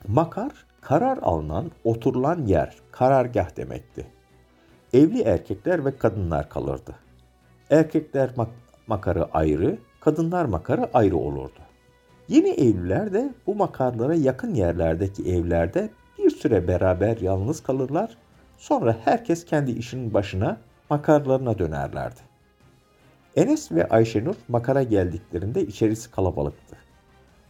Makar, 0.08 0.52
karar 0.80 1.18
alınan, 1.22 1.70
oturulan 1.84 2.46
yer, 2.46 2.76
karargah 2.92 3.56
demekti. 3.56 4.06
Evli 4.92 5.22
erkekler 5.22 5.84
ve 5.84 5.96
kadınlar 5.96 6.48
kalırdı. 6.48 6.94
Erkekler 7.70 8.30
mak 8.36 8.48
makarı 8.86 9.24
ayrı, 9.24 9.78
kadınlar 10.00 10.44
makarı 10.44 10.90
ayrı 10.94 11.16
olurdu. 11.16 11.58
Yeni 12.28 12.50
evliler 12.50 13.12
de 13.12 13.34
bu 13.46 13.54
makarlara 13.54 14.14
yakın 14.14 14.54
yerlerdeki 14.54 15.32
evlerde 15.32 15.90
bir 16.18 16.30
süre 16.30 16.68
beraber 16.68 17.16
yalnız 17.16 17.62
kalırlar, 17.62 18.16
sonra 18.58 18.96
herkes 19.04 19.44
kendi 19.44 19.70
işinin 19.70 20.14
başına 20.14 20.56
makarlarına 20.90 21.58
dönerlerdi. 21.58 22.20
Enes 23.36 23.72
ve 23.72 23.88
Ayşenur 23.88 24.34
makara 24.48 24.82
geldiklerinde 24.82 25.66
içerisi 25.66 26.10
kalabalıktı. 26.10 26.81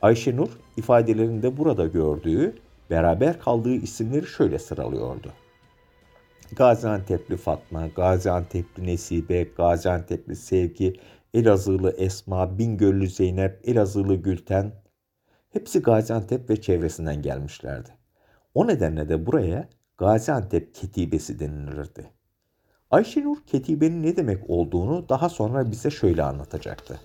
Ayşenur 0.02 0.48
ifadelerinde 0.76 1.56
burada 1.56 1.86
gördüğü, 1.86 2.54
beraber 2.90 3.40
kaldığı 3.40 3.74
isimleri 3.74 4.26
şöyle 4.26 4.58
sıralıyordu. 4.58 5.32
Gaziantep'li 6.56 7.36
Fatma, 7.36 7.86
Gaziantep'li 7.86 8.86
Nesibe, 8.86 9.42
Gaziantep'li 9.42 10.36
Sevgi, 10.36 10.92
Elazığlı 11.34 11.90
Esma, 11.90 12.58
Bingöllü 12.58 13.08
Zeynep, 13.08 13.68
Elazığlı 13.68 14.14
Gülten 14.14 14.72
hepsi 15.50 15.82
Gaziantep 15.82 16.50
ve 16.50 16.60
çevresinden 16.60 17.22
gelmişlerdi. 17.22 17.90
O 18.54 18.66
nedenle 18.66 19.08
de 19.08 19.26
buraya 19.26 19.68
Gaziantep 19.98 20.74
Ketibesi 20.74 21.38
denilirdi. 21.38 22.10
Ayşenur 22.90 23.36
Ketibe'nin 23.46 24.02
ne 24.02 24.16
demek 24.16 24.50
olduğunu 24.50 25.08
daha 25.08 25.28
sonra 25.28 25.70
bize 25.70 25.90
şöyle 25.90 26.22
anlatacaktı. 26.22 27.00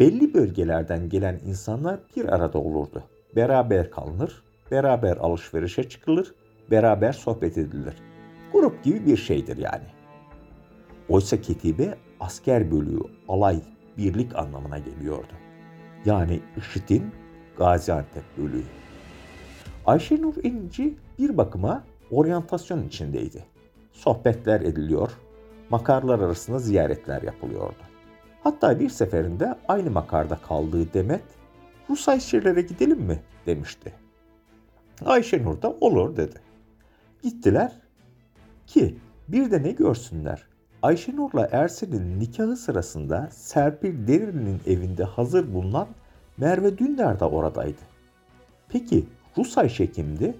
Belli 0.00 0.34
bölgelerden 0.34 1.08
gelen 1.08 1.40
insanlar 1.46 2.00
bir 2.16 2.24
arada 2.34 2.58
olurdu. 2.58 3.04
Beraber 3.36 3.90
kalınır, 3.90 4.42
beraber 4.70 5.16
alışverişe 5.16 5.88
çıkılır, 5.88 6.34
beraber 6.70 7.12
sohbet 7.12 7.58
edilir. 7.58 7.94
Grup 8.52 8.84
gibi 8.84 9.06
bir 9.06 9.16
şeydir 9.16 9.56
yani. 9.56 9.84
Oysa 11.08 11.40
ketibe 11.40 11.94
asker 12.20 12.70
bölüğü, 12.70 13.00
alay, 13.28 13.60
birlik 13.98 14.36
anlamına 14.36 14.78
geliyordu. 14.78 15.32
Yani 16.04 16.40
IŞİD'in 16.56 17.10
Gaziantep 17.58 18.24
bölüğü. 18.38 18.64
Ayşenur 19.86 20.34
İnci 20.42 20.94
bir 21.18 21.36
bakıma 21.36 21.84
oryantasyon 22.10 22.82
içindeydi. 22.82 23.44
Sohbetler 23.92 24.60
ediliyor, 24.60 25.10
makarlar 25.70 26.18
arasında 26.18 26.58
ziyaretler 26.58 27.22
yapılıyordu. 27.22 27.95
Hatta 28.46 28.80
bir 28.80 28.88
seferinde 28.88 29.54
aynı 29.68 29.90
makarda 29.90 30.38
kaldığı 30.48 30.94
Demet, 30.94 31.24
Rus 31.90 32.08
Ayşirlere 32.08 32.62
gidelim 32.62 33.00
mi 33.00 33.22
demişti. 33.46 33.92
Ayşenur 35.04 35.62
da 35.62 35.70
olur 35.80 36.16
dedi. 36.16 36.40
Gittiler 37.22 37.72
ki 38.66 38.98
bir 39.28 39.50
de 39.50 39.62
ne 39.62 39.70
görsünler. 39.70 40.46
Ayşenur'la 40.82 41.48
Ersen'in 41.52 42.20
nikahı 42.20 42.56
sırasında 42.56 43.28
Serpil 43.32 44.08
Derili'nin 44.08 44.60
evinde 44.66 45.04
hazır 45.04 45.54
bulunan 45.54 45.88
Merve 46.36 46.78
Dündar 46.78 47.20
da 47.20 47.30
oradaydı. 47.30 47.80
Peki 48.68 49.06
Rus 49.38 49.58
Ayşe 49.58 49.92
kimdi? 49.92 50.34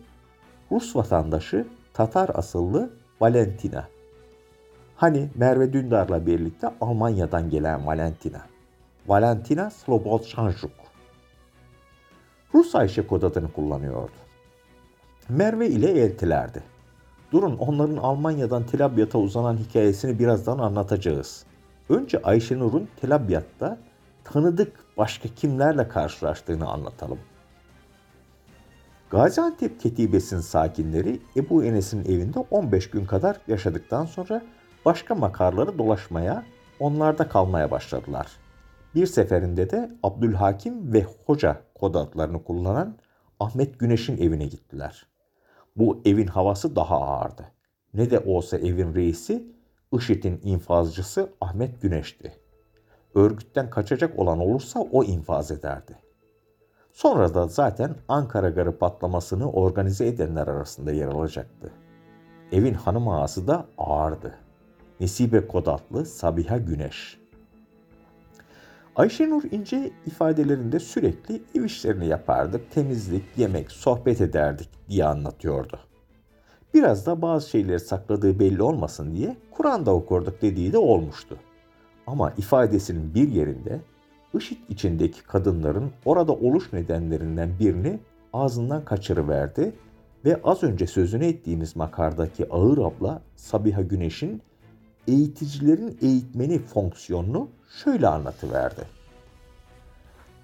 Rus 0.73 0.97
vatandaşı 0.97 1.67
Tatar 1.95 2.31
asıllı 2.35 2.91
Valentina. 3.21 3.96
Hani 4.97 5.29
Merve 5.35 5.73
Dündar'la 5.73 6.27
birlikte 6.27 6.71
Almanya'dan 6.81 7.51
gelen 7.51 7.87
Valentina. 7.87 8.43
Valentina 9.07 9.71
Slobodchanjuk. 9.71 10.71
Rus 12.55 12.75
Ayşe 12.75 13.07
kod 13.07 13.23
adını 13.23 13.53
kullanıyordu. 13.53 14.13
Merve 15.29 15.69
ile 15.69 15.91
eltilerdi. 15.91 16.63
Durun 17.33 17.57
onların 17.57 17.97
Almanya'dan 17.97 18.67
Tel 18.67 18.91
uzanan 19.15 19.57
hikayesini 19.57 20.19
birazdan 20.19 20.59
anlatacağız. 20.59 21.45
Önce 21.89 22.23
Ayşenur'un 22.23 22.89
Tel 23.01 23.15
Abyad'da 23.15 23.79
tanıdık 24.25 24.73
başka 24.97 25.29
kimlerle 25.29 25.89
karşılaştığını 25.89 26.69
anlatalım. 26.69 27.19
Gaziantep 29.11 29.81
Ketibesi'nin 29.81 30.41
sakinleri 30.41 31.21
Ebu 31.37 31.65
Enes'in 31.65 32.05
evinde 32.05 32.39
15 32.39 32.91
gün 32.91 33.05
kadar 33.05 33.37
yaşadıktan 33.49 34.07
sonra 34.07 34.43
başka 34.87 35.15
makarları 35.15 35.79
dolaşmaya, 35.79 36.45
onlarda 36.81 37.29
kalmaya 37.29 37.71
başladılar. 37.71 38.27
Bir 38.95 39.07
seferinde 39.07 39.71
de 39.71 39.91
Abdülhakim 40.03 40.93
ve 40.93 41.07
Hoca 41.27 41.61
kod 41.75 41.95
adlarını 41.95 42.45
kullanan 42.45 42.97
Ahmet 43.41 43.79
Güneş'in 43.79 44.19
evine 44.19 44.47
gittiler. 44.47 45.07
Bu 45.77 46.01
evin 46.05 46.27
havası 46.27 46.77
daha 46.77 47.01
ağırdı. 47.01 47.45
Ne 47.95 48.11
de 48.11 48.19
olsa 48.19 48.59
evin 48.59 48.95
reisi 48.95 49.47
IŞİD'in 49.93 50.41
infazcısı 50.45 51.31
Ahmet 51.41 51.83
Güneş'ti. 51.83 52.33
Örgütten 53.15 53.71
kaçacak 53.71 54.19
olan 54.19 54.39
olursa 54.39 54.81
o 54.81 55.05
infaz 55.05 55.51
ederdi. 55.51 55.99
Sonra 56.93 57.35
da 57.35 57.47
zaten 57.47 57.97
Ankara 58.09 58.49
Garı 58.51 58.79
patlamasını 58.79 59.53
organize 59.53 60.07
edenler 60.07 60.47
arasında 60.47 60.93
yer 60.93 61.07
alacaktı. 61.07 61.71
Evin 62.53 62.75
hanım 62.75 63.09
ağası 63.09 63.49
da 63.49 63.67
ağırdı. 63.79 64.46
Nesibe 65.01 65.47
Kodatlı 65.47 66.07
Sabiha 66.07 66.59
Güneş. 66.59 67.19
Ayşenur 68.97 69.43
İnce 69.51 69.91
ifadelerinde 70.07 70.81
sürekli 70.81 71.43
ev 71.55 71.65
işlerini 71.65 72.07
yapardık, 72.07 72.71
temizlik, 72.71 73.25
yemek, 73.37 73.71
sohbet 73.71 74.21
ederdik 74.21 74.69
diye 74.89 75.05
anlatıyordu. 75.05 75.79
Biraz 76.75 77.07
da 77.07 77.23
bazı 77.23 77.51
şeyleri 77.51 77.81
sakladığı 77.81 78.39
belli 78.39 78.63
olmasın 78.63 79.15
diye 79.15 79.37
Kur'an'da 79.51 79.95
okurduk 79.95 80.43
dediği 80.43 80.73
de 80.73 80.79
olmuştu. 80.79 81.39
Ama 82.07 82.33
ifadesinin 82.39 83.15
bir 83.15 83.29
yerinde 83.29 83.81
IŞİD 84.35 84.59
içindeki 84.69 85.23
kadınların 85.23 85.91
orada 86.05 86.33
oluş 86.33 86.73
nedenlerinden 86.73 87.51
birini 87.61 87.99
ağzından 88.33 88.85
kaçırıverdi 88.85 89.73
ve 90.25 90.41
az 90.45 90.63
önce 90.63 90.87
sözünü 90.87 91.27
ettiğimiz 91.27 91.77
makardaki 91.77 92.49
ağır 92.51 92.79
abla 92.79 93.23
Sabiha 93.37 93.83
Güneş'in 93.83 94.43
eğiticilerin 95.09 95.99
eğitmeni 96.03 96.59
fonksiyonunu 96.59 97.49
şöyle 97.85 98.09
anlatıverdi. 98.09 98.83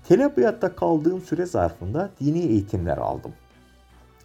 Tel 0.09 0.27
kaldığım 0.77 1.21
süre 1.21 1.47
zarfında 1.47 2.11
dini 2.21 2.39
eğitimler 2.39 2.97
aldım. 2.97 3.33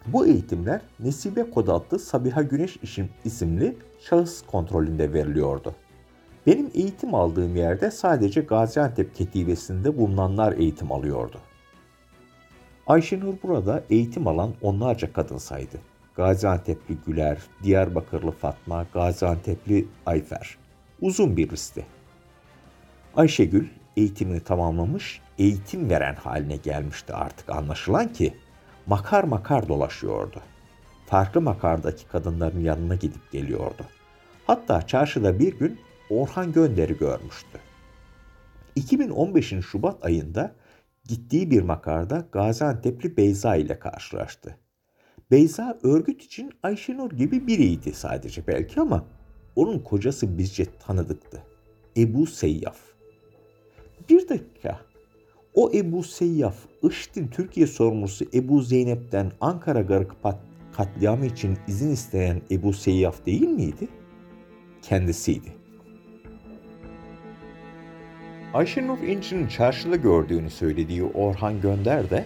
Bu 0.06 0.26
eğitimler 0.26 0.80
Nesibe 1.00 1.50
Kod 1.50 1.68
adlı 1.68 1.98
Sabiha 1.98 2.42
Güneş 2.42 2.78
isimli 3.24 3.76
şahıs 4.00 4.42
kontrolünde 4.46 5.12
veriliyordu. 5.12 5.74
Benim 6.46 6.70
eğitim 6.74 7.14
aldığım 7.14 7.56
yerde 7.56 7.90
sadece 7.90 8.40
Gaziantep 8.40 9.14
Ketibesi'nde 9.14 9.98
bulunanlar 9.98 10.52
eğitim 10.52 10.92
alıyordu. 10.92 11.38
Ayşenur 12.86 13.34
burada 13.42 13.84
eğitim 13.90 14.26
alan 14.26 14.54
onlarca 14.62 15.12
kadın 15.12 15.38
saydı. 15.38 15.78
Gaziantep'li 16.18 16.96
Güler, 17.06 17.38
Diyarbakırlı 17.62 18.30
Fatma, 18.30 18.86
Gaziantep'li 18.94 19.88
Ayfer. 20.06 20.58
Uzun 21.00 21.36
bir 21.36 21.50
liste. 21.50 21.84
Ayşegül 23.16 23.68
eğitimini 23.96 24.40
tamamlamış, 24.40 25.20
eğitim 25.38 25.90
veren 25.90 26.14
haline 26.14 26.56
gelmişti 26.56 27.14
artık 27.14 27.50
anlaşılan 27.50 28.12
ki 28.12 28.34
makar 28.86 29.24
makar 29.24 29.68
dolaşıyordu. 29.68 30.42
Farklı 31.06 31.40
makardaki 31.40 32.08
kadınların 32.08 32.60
yanına 32.60 32.94
gidip 32.94 33.32
geliyordu. 33.32 33.84
Hatta 34.46 34.86
çarşıda 34.86 35.38
bir 35.38 35.58
gün 35.58 35.80
Orhan 36.10 36.52
Gönder'i 36.52 36.98
görmüştü. 36.98 37.58
2015'in 38.76 39.60
Şubat 39.60 40.04
ayında 40.04 40.54
gittiği 41.08 41.50
bir 41.50 41.62
makarda 41.62 42.24
Gaziantep'li 42.32 43.16
Beyza 43.16 43.56
ile 43.56 43.78
karşılaştı. 43.78 44.56
Beyza 45.30 45.78
örgüt 45.82 46.22
için 46.22 46.52
Ayşenur 46.62 47.10
gibi 47.10 47.46
biriydi 47.46 47.92
sadece 47.92 48.46
belki 48.46 48.80
ama 48.80 49.04
onun 49.56 49.78
kocası 49.78 50.38
bizce 50.38 50.64
tanıdıktı. 50.64 51.42
Ebu 51.96 52.26
Seyyaf. 52.26 52.78
Bir 54.08 54.28
dakika. 54.28 54.80
O 55.54 55.70
Ebu 55.74 56.02
Seyyaf, 56.02 56.56
IŞİD'in 56.82 57.28
Türkiye 57.28 57.66
sorumlusu 57.66 58.24
Ebu 58.34 58.62
Zeynep'ten 58.62 59.32
Ankara 59.40 59.80
Garık 59.80 60.12
katliamı 60.72 61.26
için 61.26 61.58
izin 61.68 61.90
isteyen 61.90 62.42
Ebu 62.50 62.72
Seyyaf 62.72 63.26
değil 63.26 63.48
miydi? 63.48 63.88
Kendisiydi. 64.82 65.52
Ayşenur 68.54 68.98
İnci'nin 68.98 69.48
çarşıda 69.48 69.96
gördüğünü 69.96 70.50
söylediği 70.50 71.04
Orhan 71.04 71.60
Gönder 71.60 72.10
de 72.10 72.24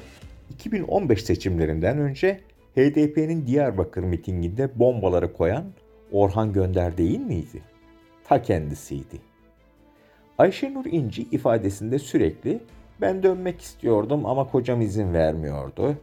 2015 0.51 1.25
seçimlerinden 1.25 1.99
önce 1.99 2.41
HDP'nin 2.77 3.47
Diyarbakır 3.47 4.03
mitinginde 4.03 4.79
bombaları 4.79 5.33
koyan 5.33 5.65
Orhan 6.13 6.53
Gönder 6.53 6.97
değil 6.97 7.21
miydi? 7.21 7.63
Ta 8.25 8.43
kendisiydi. 8.43 9.21
Ayşenur 10.39 10.85
İnci 10.85 11.23
ifadesinde 11.23 11.99
sürekli 11.99 12.61
ben 13.01 13.23
dönmek 13.23 13.61
istiyordum 13.61 14.27
ama 14.27 14.51
kocam 14.51 14.81
izin 14.81 15.13
vermiyordu. 15.13 15.97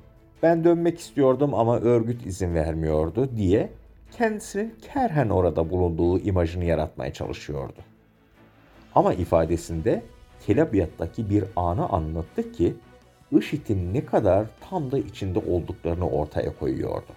Ben 0.44 0.64
dönmek 0.64 1.00
istiyordum 1.00 1.54
ama 1.54 1.80
örgüt 1.80 2.26
izin 2.26 2.56
vermiyordu 2.56 3.30
diye 3.38 3.70
kendisinin 4.12 4.74
kerhen 4.82 5.30
orada 5.30 5.70
bulunduğu 5.70 6.20
imajını 6.20 6.66
yaratmaya 6.66 7.14
çalışıyordu. 7.14 7.80
Ama 8.96 9.14
ifadesinde 9.14 10.04
Kelabiyat'taki 10.48 11.30
bir 11.30 11.44
anı 11.56 11.90
anlattı 11.90 12.52
ki 12.52 12.76
IŞİD'in 13.32 13.94
ne 13.94 14.06
kadar 14.06 14.46
tam 14.70 14.92
da 14.92 14.98
içinde 14.98 15.40
olduklarını 15.40 16.10
ortaya 16.10 16.58
koyuyordu. 16.60 17.12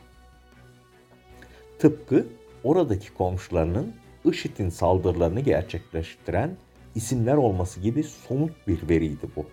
Tıpkı 1.78 2.26
oradaki 2.64 3.14
komşularının 3.14 3.92
IŞİD'in 4.24 4.68
saldırılarını 4.68 5.40
gerçekleştiren 5.40 6.50
isimler 6.94 7.34
olması 7.34 7.80
gibi 7.80 8.02
somut 8.02 8.68
bir 8.68 8.88
veriydi 8.88 9.26
bu. 9.36 9.46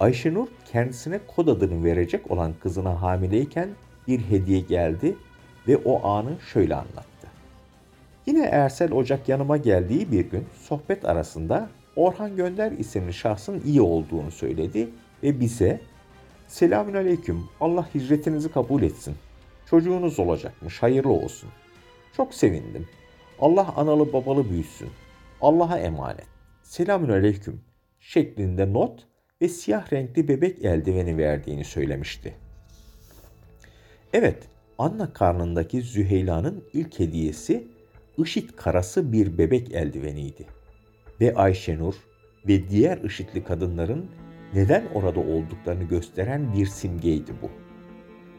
Ayşenur 0.00 0.46
kendisine 0.72 1.20
kod 1.36 1.48
adını 1.48 1.84
verecek 1.84 2.30
olan 2.30 2.54
kızına 2.62 3.02
hamileyken 3.02 3.68
bir 4.08 4.20
hediye 4.20 4.60
geldi 4.60 5.16
ve 5.68 5.76
o 5.76 6.06
anı 6.08 6.32
şöyle 6.52 6.74
anlattı. 6.74 7.26
Yine 8.26 8.44
Ersel 8.44 8.92
Ocak 8.92 9.28
yanıma 9.28 9.56
geldiği 9.56 10.12
bir 10.12 10.30
gün 10.30 10.44
sohbet 10.62 11.04
arasında 11.04 11.68
Orhan 11.96 12.36
Gönder 12.36 12.72
isimli 12.72 13.12
şahsın 13.12 13.62
iyi 13.66 13.80
olduğunu 13.80 14.30
söyledi 14.30 14.88
ve 15.22 15.40
bize 15.40 15.80
Selamün 16.48 16.94
Aleyküm 16.94 17.44
Allah 17.60 17.94
hicretinizi 17.94 18.52
kabul 18.52 18.82
etsin. 18.82 19.14
Çocuğunuz 19.66 20.18
olacakmış 20.18 20.82
hayırlı 20.82 21.12
olsun. 21.12 21.50
Çok 22.16 22.34
sevindim. 22.34 22.88
Allah 23.38 23.74
analı 23.76 24.12
babalı 24.12 24.50
büyüsün. 24.50 24.88
Allah'a 25.40 25.78
emanet. 25.78 26.26
Selamün 26.62 27.08
Aleyküm 27.08 27.60
şeklinde 28.00 28.72
not 28.72 29.06
ve 29.42 29.48
siyah 29.48 29.92
renkli 29.92 30.28
bebek 30.28 30.64
eldiveni 30.64 31.16
verdiğini 31.16 31.64
söylemişti. 31.64 32.34
Evet, 34.12 34.48
Anna 34.78 35.12
karnındaki 35.12 35.82
Züheyla'nın 35.82 36.64
ilk 36.72 36.98
hediyesi 36.98 37.68
IŞİD 38.18 38.50
karası 38.56 39.12
bir 39.12 39.38
bebek 39.38 39.72
eldiveniydi. 39.72 40.46
Ve 41.20 41.34
Ayşenur 41.34 41.94
ve 42.48 42.68
diğer 42.68 42.98
IŞİD'li 42.98 43.44
kadınların 43.44 44.10
neden 44.54 44.84
orada 44.94 45.20
olduklarını 45.20 45.84
gösteren 45.84 46.52
bir 46.52 46.66
simgeydi 46.66 47.32
bu. 47.42 47.50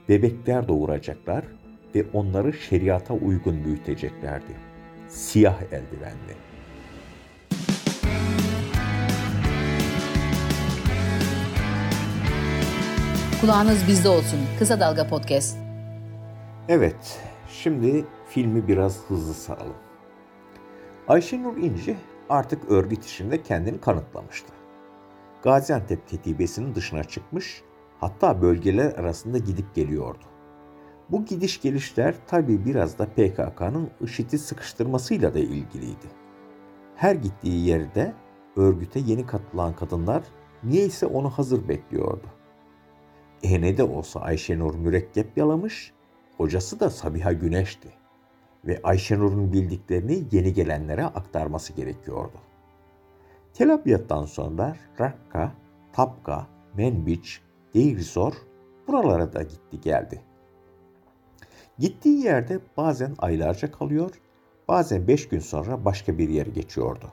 Bebekler 0.10 0.68
doğuracaklar 0.68 1.46
ve 1.96 2.06
onları 2.14 2.54
şeriata 2.54 3.14
uygun 3.14 3.66
büyüteceklerdi. 3.66 4.56
Siyah 5.08 5.62
eldivenli. 5.62 6.36
Kulağınız 13.42 13.88
bizde 13.88 14.10
olsun. 14.10 14.40
Kısa 14.60 14.80
Dalga 14.80 15.08
Podcast. 15.08 15.58
Evet, 16.70 17.20
şimdi 17.50 18.06
filmi 18.30 18.68
biraz 18.68 19.00
hızlı 19.08 19.34
saralım. 19.34 19.76
Ayşenur 21.08 21.58
İnci 21.58 21.98
artık 22.30 22.72
örgüt 22.72 23.06
işinde 23.06 23.44
kendini 23.44 23.82
kanıtlamıştı. 23.82 24.61
Gaziantep 25.44 26.08
ketibesinin 26.08 26.76
dışına 26.76 27.04
çıkmış, 27.04 27.62
hatta 28.00 28.42
bölgeler 28.42 28.94
arasında 28.94 29.38
gidip 29.38 29.76
geliyordu. 29.76 30.24
Bu 31.10 31.26
gidiş 31.26 31.62
gelişler 31.62 32.16
tabi 32.28 32.66
biraz 32.66 33.00
da 33.00 33.06
PKK'nın 33.06 33.90
IŞİD'i 34.02 34.38
sıkıştırmasıyla 34.38 35.34
da 35.34 35.40
ilgiliydi. 35.40 36.08
Her 36.96 37.16
gittiği 37.16 37.68
yerde 37.68 38.14
örgüte 38.56 39.00
yeni 39.00 39.26
katılan 39.26 39.76
kadınlar 39.76 40.24
niyeyse 40.64 41.06
onu 41.06 41.30
hazır 41.30 41.68
bekliyordu. 41.68 42.28
E 43.44 43.62
ne 43.62 43.78
de 43.78 43.84
olsa 43.84 44.20
Ayşenur 44.20 44.76
mürekkep 44.76 45.38
yalamış, 45.38 45.94
hocası 46.38 46.80
da 46.80 46.90
Sabiha 46.90 47.34
Güneş'ti 47.34 47.90
ve 48.66 48.80
Ayşenur'un 48.84 49.54
bildiklerini 49.54 50.24
yeni 50.32 50.54
gelenlere 50.54 51.06
aktarması 51.06 51.74
gerekiyordu. 51.74 52.38
Tel 53.54 53.74
Abyad'dan 53.74 54.26
sonra 54.26 54.76
Rakka, 55.00 55.52
Tapka, 55.94 56.48
Menbiç, 56.78 57.42
Deirizor 57.74 58.34
buralara 58.88 59.34
da 59.34 59.44
gitti 59.44 59.82
geldi. 59.82 60.22
Gittiği 61.80 62.24
yerde 62.24 62.60
bazen 62.78 63.16
aylarca 63.18 63.72
kalıyor, 63.72 64.12
bazen 64.68 65.08
beş 65.08 65.28
gün 65.28 65.40
sonra 65.40 65.86
başka 65.86 66.18
bir 66.18 66.30
yere 66.30 66.50
geçiyordu. 66.50 67.12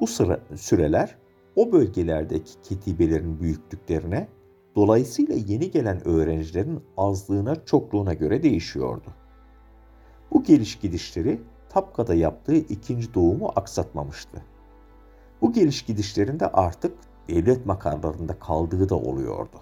Bu 0.00 0.06
sıra, 0.06 0.40
süreler 0.56 1.16
o 1.56 1.72
bölgelerdeki 1.72 2.62
ketibelerin 2.62 3.40
büyüklüklerine, 3.40 4.28
dolayısıyla 4.76 5.34
yeni 5.34 5.70
gelen 5.70 6.08
öğrencilerin 6.08 6.84
azlığına 6.96 7.64
çokluğuna 7.64 8.14
göre 8.14 8.42
değişiyordu. 8.42 9.14
Bu 10.32 10.42
geliş 10.42 10.78
gidişleri 10.78 11.40
Tapka'da 11.68 12.14
yaptığı 12.14 12.56
ikinci 12.56 13.14
doğumu 13.14 13.52
aksatmamıştı. 13.56 14.42
Bu 15.42 15.52
geliş 15.52 15.82
gidişlerinde 15.82 16.46
artık 16.46 16.98
devlet 17.28 17.66
makarlarında 17.66 18.38
kaldığı 18.38 18.88
da 18.88 18.94
oluyordu. 18.94 19.60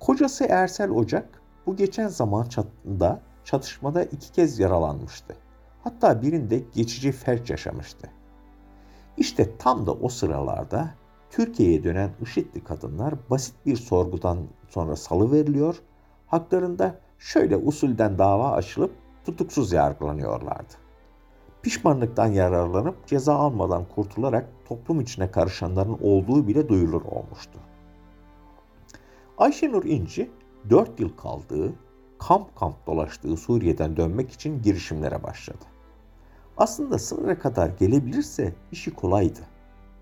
Kocası 0.00 0.44
Ersel 0.44 0.90
Ocak 0.90 1.42
bu 1.66 1.76
geçen 1.76 2.08
zaman 2.08 2.44
çatında 2.44 3.20
çatışmada 3.44 4.04
iki 4.04 4.32
kez 4.32 4.58
yaralanmıştı. 4.58 5.36
Hatta 5.84 6.22
birinde 6.22 6.62
geçici 6.74 7.12
felç 7.12 7.50
yaşamıştı. 7.50 8.10
İşte 9.16 9.56
tam 9.58 9.86
da 9.86 9.92
o 9.92 10.08
sıralarda 10.08 10.90
Türkiye'ye 11.30 11.84
dönen 11.84 12.10
IŞİD'li 12.22 12.64
kadınlar 12.64 13.14
basit 13.30 13.54
bir 13.66 13.76
sorgudan 13.76 14.38
sonra 14.68 14.96
salı 14.96 15.32
veriliyor, 15.32 15.82
haklarında 16.26 16.98
şöyle 17.18 17.56
usulden 17.56 18.18
dava 18.18 18.50
açılıp 18.50 18.92
tutuksuz 19.24 19.72
yargılanıyorlardı. 19.72 20.81
Pişmanlıktan 21.62 22.26
yararlanıp 22.26 23.06
ceza 23.06 23.34
almadan 23.34 23.84
kurtularak 23.94 24.48
toplum 24.68 25.00
içine 25.00 25.30
karışanların 25.30 25.98
olduğu 26.02 26.48
bile 26.48 26.68
duyulur 26.68 27.02
olmuştu. 27.02 27.58
Ayşenur 29.38 29.84
İnci 29.84 30.30
4 30.70 31.00
yıl 31.00 31.16
kaldığı, 31.16 31.72
kamp 32.18 32.56
kamp 32.56 32.86
dolaştığı 32.86 33.36
Suriye'den 33.36 33.96
dönmek 33.96 34.32
için 34.32 34.62
girişimlere 34.62 35.22
başladı. 35.22 35.64
Aslında 36.56 36.98
sınıra 36.98 37.38
kadar 37.38 37.68
gelebilirse 37.68 38.54
işi 38.72 38.94
kolaydı. 38.94 39.40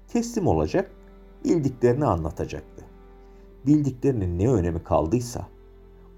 Teslim 0.09 0.46
olacak, 0.46 0.90
bildiklerini 1.44 2.05
anlatacaktı. 2.05 2.85
Bildiklerinin 3.66 4.38
ne 4.38 4.51
önemi 4.53 4.85
kaldıysa 4.85 5.46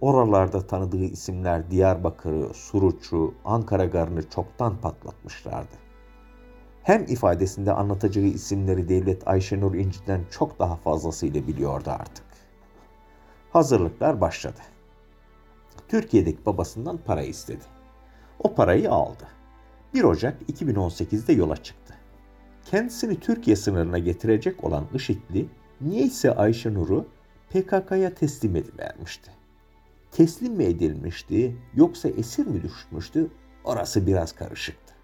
Oralarda 0.02 0.66
tanıdığı 0.66 1.04
isimler 1.04 1.70
Diyarbakır'ı, 1.70 2.54
Suruç'u, 2.54 3.34
Ankara 3.44 3.84
Garı'nı 3.84 4.28
çoktan 4.30 4.76
patlatmışlardı. 4.80 5.74
Hem 6.82 7.04
ifadesinde 7.04 7.72
anlatacağı 7.72 8.24
isimleri 8.24 8.88
Devlet 8.88 9.28
Ayşenur 9.28 9.74
İnci'den 9.74 10.20
çok 10.30 10.58
daha 10.58 10.76
fazlasıyla 10.76 11.46
biliyordu 11.46 11.90
artık. 11.90 12.24
Hazırlıklar 13.50 14.20
başladı. 14.20 14.60
Türkiye'deki 15.88 16.46
babasından 16.46 16.98
para 17.06 17.22
istedi. 17.22 17.64
O 18.38 18.54
parayı 18.54 18.90
aldı. 18.90 19.24
1 19.94 20.04
Ocak 20.04 20.42
2018'de 20.42 21.32
yola 21.32 21.56
çıktı. 21.56 21.94
Kendisini 22.64 23.20
Türkiye 23.20 23.56
sınırına 23.56 23.98
getirecek 23.98 24.64
olan 24.64 24.84
IŞİD'li 24.94 25.48
niyeyse 25.80 26.34
Ayşenur'u 26.34 27.06
PKK'ya 27.50 28.14
teslim 28.14 28.56
edivermişti. 28.56 29.41
Teslim 30.12 30.52
mi 30.52 30.64
edilmişti 30.64 31.56
yoksa 31.74 32.08
esir 32.08 32.46
mi 32.46 32.62
düşmüştü 32.62 33.30
orası 33.64 34.06
biraz 34.06 34.32
karışıktı. 34.32 34.94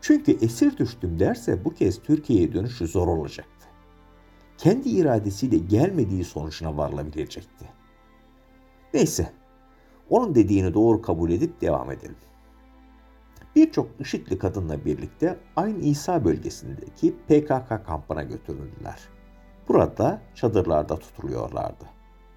Çünkü 0.00 0.32
esir 0.32 0.76
düştüm 0.76 1.18
derse 1.18 1.64
bu 1.64 1.74
kez 1.74 2.02
Türkiye'ye 2.02 2.52
dönüşü 2.52 2.86
zor 2.86 3.08
olacaktı. 3.08 3.66
Kendi 4.58 4.88
iradesiyle 4.88 5.58
gelmediği 5.58 6.24
sonucuna 6.24 6.76
varılabilecekti. 6.76 7.64
Neyse, 8.94 9.32
onun 10.10 10.34
dediğini 10.34 10.74
doğru 10.74 11.02
kabul 11.02 11.30
edip 11.30 11.60
devam 11.60 11.90
edelim. 11.90 12.16
Birçok 13.56 13.88
IŞİD'li 14.00 14.38
kadınla 14.38 14.84
birlikte 14.84 15.38
aynı 15.56 15.78
İsa 15.78 16.24
bölgesindeki 16.24 17.14
PKK 17.16 17.86
kampına 17.86 18.22
götürüldüler. 18.22 18.98
Burada 19.68 20.22
çadırlarda 20.34 20.98
tutuluyorlardı. 20.98 21.95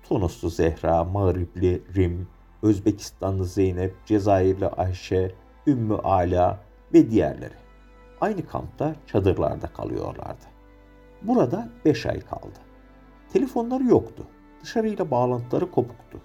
Tunuslu 0.10 0.50
Zehra, 0.50 1.04
Mağripli 1.04 1.82
Rim, 1.95 2.28
Özbekistanlı 2.63 3.45
Zeynep, 3.45 3.95
Cezayirli 4.06 4.67
Ayşe, 4.67 5.32
Ümmü 5.67 5.95
Ala 5.95 6.60
ve 6.93 7.12
diğerleri. 7.12 7.54
Aynı 8.22 8.45
kampta 8.45 8.95
çadırlarda 9.08 9.67
kalıyorlardı. 9.67 10.45
Burada 11.22 11.69
5 11.86 12.06
ay 12.06 12.19
kaldı. 12.19 12.60
Telefonları 13.34 13.84
yoktu. 13.84 14.24
Dışarıyla 14.63 15.12
bağlantıları 15.12 15.72
kopuktu. 15.72 16.22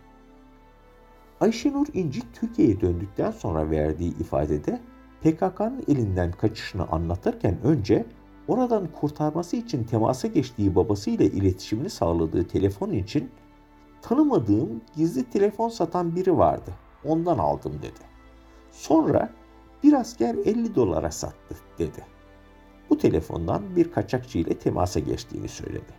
Ayşenur 1.41 1.87
İnci 1.95 2.21
Türkiye'ye 2.33 2.81
döndükten 2.81 3.31
sonra 3.31 3.71
verdiği 3.71 4.19
ifadede 4.19 4.81
PKK'nın 5.23 5.85
elinden 5.89 6.33
kaçışını 6.33 6.87
anlatırken 6.89 7.57
önce 7.65 8.07
oradan 8.49 8.89
kurtarması 9.01 9.57
için 9.57 9.85
temasa 9.85 10.29
geçtiği 10.29 10.75
babasıyla 10.75 11.25
iletişimini 11.25 11.91
sağladığı 11.91 12.49
telefon 12.49 12.91
için 12.91 13.31
tanımadığım 14.09 14.81
gizli 14.97 15.31
telefon 15.31 15.69
satan 15.69 16.17
biri 16.17 16.39
vardı. 16.39 16.71
Ondan 17.05 17.39
aldım 17.39 17.73
dedi. 17.83 18.01
Sonra 18.73 19.31
bir 19.83 19.93
asker 19.93 20.35
50 20.35 20.75
dolara 20.75 21.11
sattı 21.11 21.57
dedi. 21.79 22.07
Bu 22.91 22.99
telefondan 22.99 23.77
bir 23.77 23.93
kaçakçı 23.93 24.39
ile 24.39 24.59
temasa 24.59 25.01
geçtiğini 25.01 25.49
söyledi. 25.49 25.93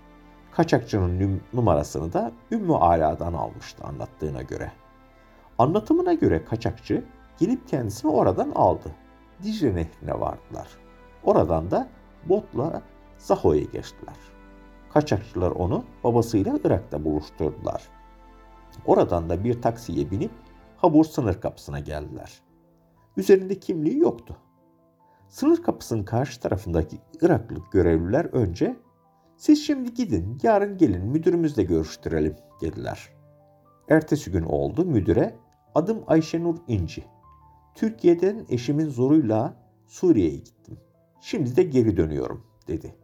Kaçakçının 0.52 1.41
numarasını 1.54 2.13
da 2.13 2.32
Ümmü 2.52 2.74
Ala'dan 2.74 3.34
almıştı 3.34 3.84
anlattığına 3.84 4.41
göre. 4.41 4.72
Anlatımına 5.58 6.13
göre 6.13 6.46
kaçakçı 6.46 7.04
gelip 7.39 7.68
kendisini 7.68 8.12
oradan 8.12 8.52
aldı. 8.56 8.91
Dicle 9.44 9.76
nehrine 9.76 10.20
vardılar. 10.20 10.68
Oradan 11.24 11.72
da 11.72 11.88
botla 12.26 12.82
Zaho'ya 13.18 13.63
geçtiler. 13.63 14.15
Kaçakçılar 14.94 15.52
onu 15.52 15.84
babasıyla 16.04 16.60
Irak'ta 16.63 17.06
buluşturdular. 17.06 17.94
Oradan 18.85 19.29
da 19.29 19.43
bir 19.43 19.61
taksiye 19.61 20.11
binip 20.11 20.31
Habur 20.77 21.05
sınır 21.05 21.41
kapısına 21.41 21.79
geldiler. 21.79 22.41
Üzerinde 23.17 23.59
kimliği 23.59 23.99
yoktu. 23.99 24.38
Sınır 25.29 25.63
kapısının 25.63 26.03
karşı 26.03 26.39
tarafındaki 26.39 26.97
Iraklı 27.21 27.55
görevliler 27.71 28.25
önce 28.25 28.75
siz 29.38 29.65
şimdi 29.65 29.93
gidin 29.93 30.38
yarın 30.43 30.77
gelin 30.77 31.05
müdürümüzle 31.05 31.63
görüştürelim 31.63 32.35
dediler. 32.61 33.09
Ertesi 33.89 34.31
gün 34.31 34.43
oldu 34.43 34.85
müdüre 34.85 35.35
adım 35.75 36.03
Ayşenur 36.07 36.57
İnci. 36.67 37.03
Türkiye'den 37.75 38.45
eşimin 38.49 38.89
zoruyla 38.89 39.53
Suriye'ye 39.88 40.38
gittim. 40.38 40.77
Şimdi 41.21 41.55
de 41.55 41.63
geri 41.63 41.97
dönüyorum 41.97 42.43
dedi. 42.67 42.95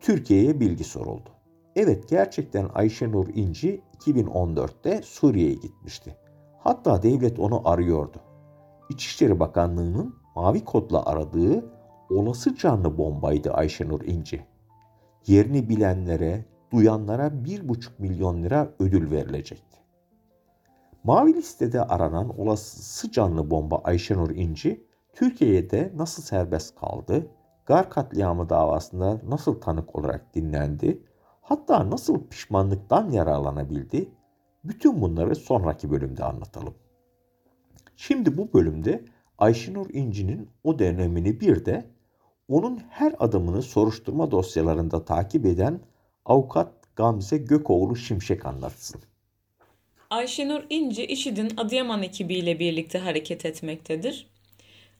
Türkiye'ye 0.00 0.60
bilgi 0.60 0.84
soruldu. 0.84 1.30
Evet 1.78 2.08
gerçekten 2.08 2.68
Ayşenur 2.74 3.26
İnci 3.34 3.80
2014'te 3.98 5.02
Suriye'ye 5.02 5.54
gitmişti. 5.54 6.16
Hatta 6.58 7.02
devlet 7.02 7.38
onu 7.38 7.68
arıyordu. 7.68 8.20
İçişleri 8.90 9.40
Bakanlığı'nın 9.40 10.14
mavi 10.36 10.64
kodla 10.64 11.06
aradığı 11.06 11.64
olası 12.10 12.56
canlı 12.56 12.98
bombaydı 12.98 13.52
Ayşenur 13.52 14.00
İnci. 14.00 14.46
Yerini 15.26 15.68
bilenlere, 15.68 16.44
duyanlara 16.72 17.26
1,5 17.26 17.88
milyon 17.98 18.42
lira 18.42 18.70
ödül 18.78 19.10
verilecekti. 19.10 19.78
Mavi 21.04 21.34
listede 21.34 21.82
aranan 21.82 22.40
olası 22.40 23.12
canlı 23.12 23.50
bomba 23.50 23.80
Ayşenur 23.84 24.30
İnci, 24.30 24.86
Türkiye'de 25.12 25.92
nasıl 25.96 26.22
serbest 26.22 26.80
kaldı, 26.80 27.26
Gar 27.66 27.90
katliamı 27.90 28.48
davasında 28.48 29.20
nasıl 29.28 29.60
tanık 29.60 29.96
olarak 29.96 30.34
dinlendi, 30.34 31.02
hatta 31.48 31.90
nasıl 31.90 32.28
pişmanlıktan 32.28 33.10
yararlanabildi, 33.10 34.08
bütün 34.64 35.00
bunları 35.00 35.36
sonraki 35.36 35.90
bölümde 35.90 36.24
anlatalım. 36.24 36.74
Şimdi 37.96 38.36
bu 38.36 38.52
bölümde 38.52 39.04
Ayşenur 39.38 39.86
İnci'nin 39.92 40.50
o 40.64 40.78
dönemini 40.78 41.40
bir 41.40 41.64
de 41.64 41.84
onun 42.48 42.80
her 42.90 43.14
adımını 43.18 43.62
soruşturma 43.62 44.30
dosyalarında 44.30 45.04
takip 45.04 45.46
eden 45.46 45.80
avukat 46.24 46.96
Gamze 46.96 47.38
Gökoğlu 47.38 47.96
Şimşek 47.96 48.46
anlatsın. 48.46 49.00
Ayşenur 50.10 50.62
İnci, 50.70 51.06
IŞİD'in 51.06 51.52
Adıyaman 51.56 52.02
ekibiyle 52.02 52.58
birlikte 52.58 52.98
hareket 52.98 53.44
etmektedir. 53.44 54.26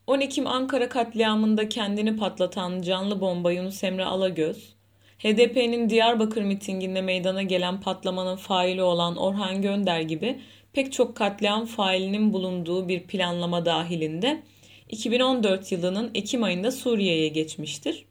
10 0.07 0.19
Ekim 0.19 0.47
Ankara 0.47 0.89
katliamında 0.89 1.69
kendini 1.69 2.17
patlatan 2.17 2.81
canlı 2.81 3.21
bomba 3.21 3.51
Yunus 3.51 3.83
Emre 3.83 4.05
Alagöz, 4.05 4.78
HDP'nin 5.19 5.89
Diyarbakır 5.89 6.41
mitinginde 6.41 7.01
meydana 7.01 7.41
gelen 7.41 7.81
patlamanın 7.81 8.35
faili 8.35 8.83
olan 8.83 9.17
Orhan 9.17 9.61
Gönder 9.61 10.01
gibi 10.01 10.39
pek 10.73 10.93
çok 10.93 11.15
katliam 11.15 11.65
failinin 11.65 12.33
bulunduğu 12.33 12.87
bir 12.87 13.03
planlama 13.03 13.65
dahilinde 13.65 14.43
2014 14.89 15.71
yılının 15.71 16.11
Ekim 16.15 16.43
ayında 16.43 16.71
Suriye'ye 16.71 17.27
geçmiştir. 17.27 18.05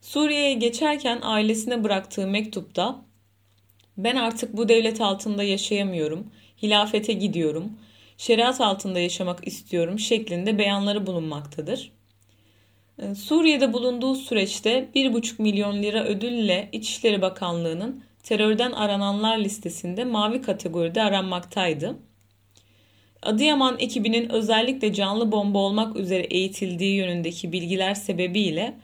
Suriye'ye 0.00 0.54
geçerken 0.54 1.18
ailesine 1.22 1.84
bıraktığı 1.84 2.26
mektupta 2.26 3.04
ben 3.96 4.16
artık 4.16 4.56
bu 4.56 4.68
devlet 4.68 5.00
altında 5.00 5.42
yaşayamıyorum, 5.42 6.26
hilafete 6.62 7.12
gidiyorum, 7.12 7.72
şeriat 8.16 8.60
altında 8.60 9.00
yaşamak 9.00 9.46
istiyorum 9.46 9.98
şeklinde 9.98 10.58
beyanları 10.58 11.06
bulunmaktadır. 11.06 11.92
Ee, 12.98 13.14
Suriye'de 13.14 13.72
bulunduğu 13.72 14.14
süreçte 14.14 14.88
1,5 14.94 15.42
milyon 15.42 15.82
lira 15.82 16.04
ödülle 16.04 16.68
İçişleri 16.72 17.22
Bakanlığı'nın 17.22 18.04
terörden 18.22 18.72
arananlar 18.72 19.38
listesinde 19.38 20.04
mavi 20.04 20.42
kategoride 20.42 21.02
aranmaktaydı. 21.02 21.96
Adıyaman 23.22 23.76
ekibinin 23.78 24.28
özellikle 24.28 24.92
canlı 24.92 25.32
bomba 25.32 25.58
olmak 25.58 25.96
üzere 25.96 26.22
eğitildiği 26.22 26.94
yönündeki 26.94 27.52
bilgiler 27.52 27.94
sebebiyle 27.94 28.74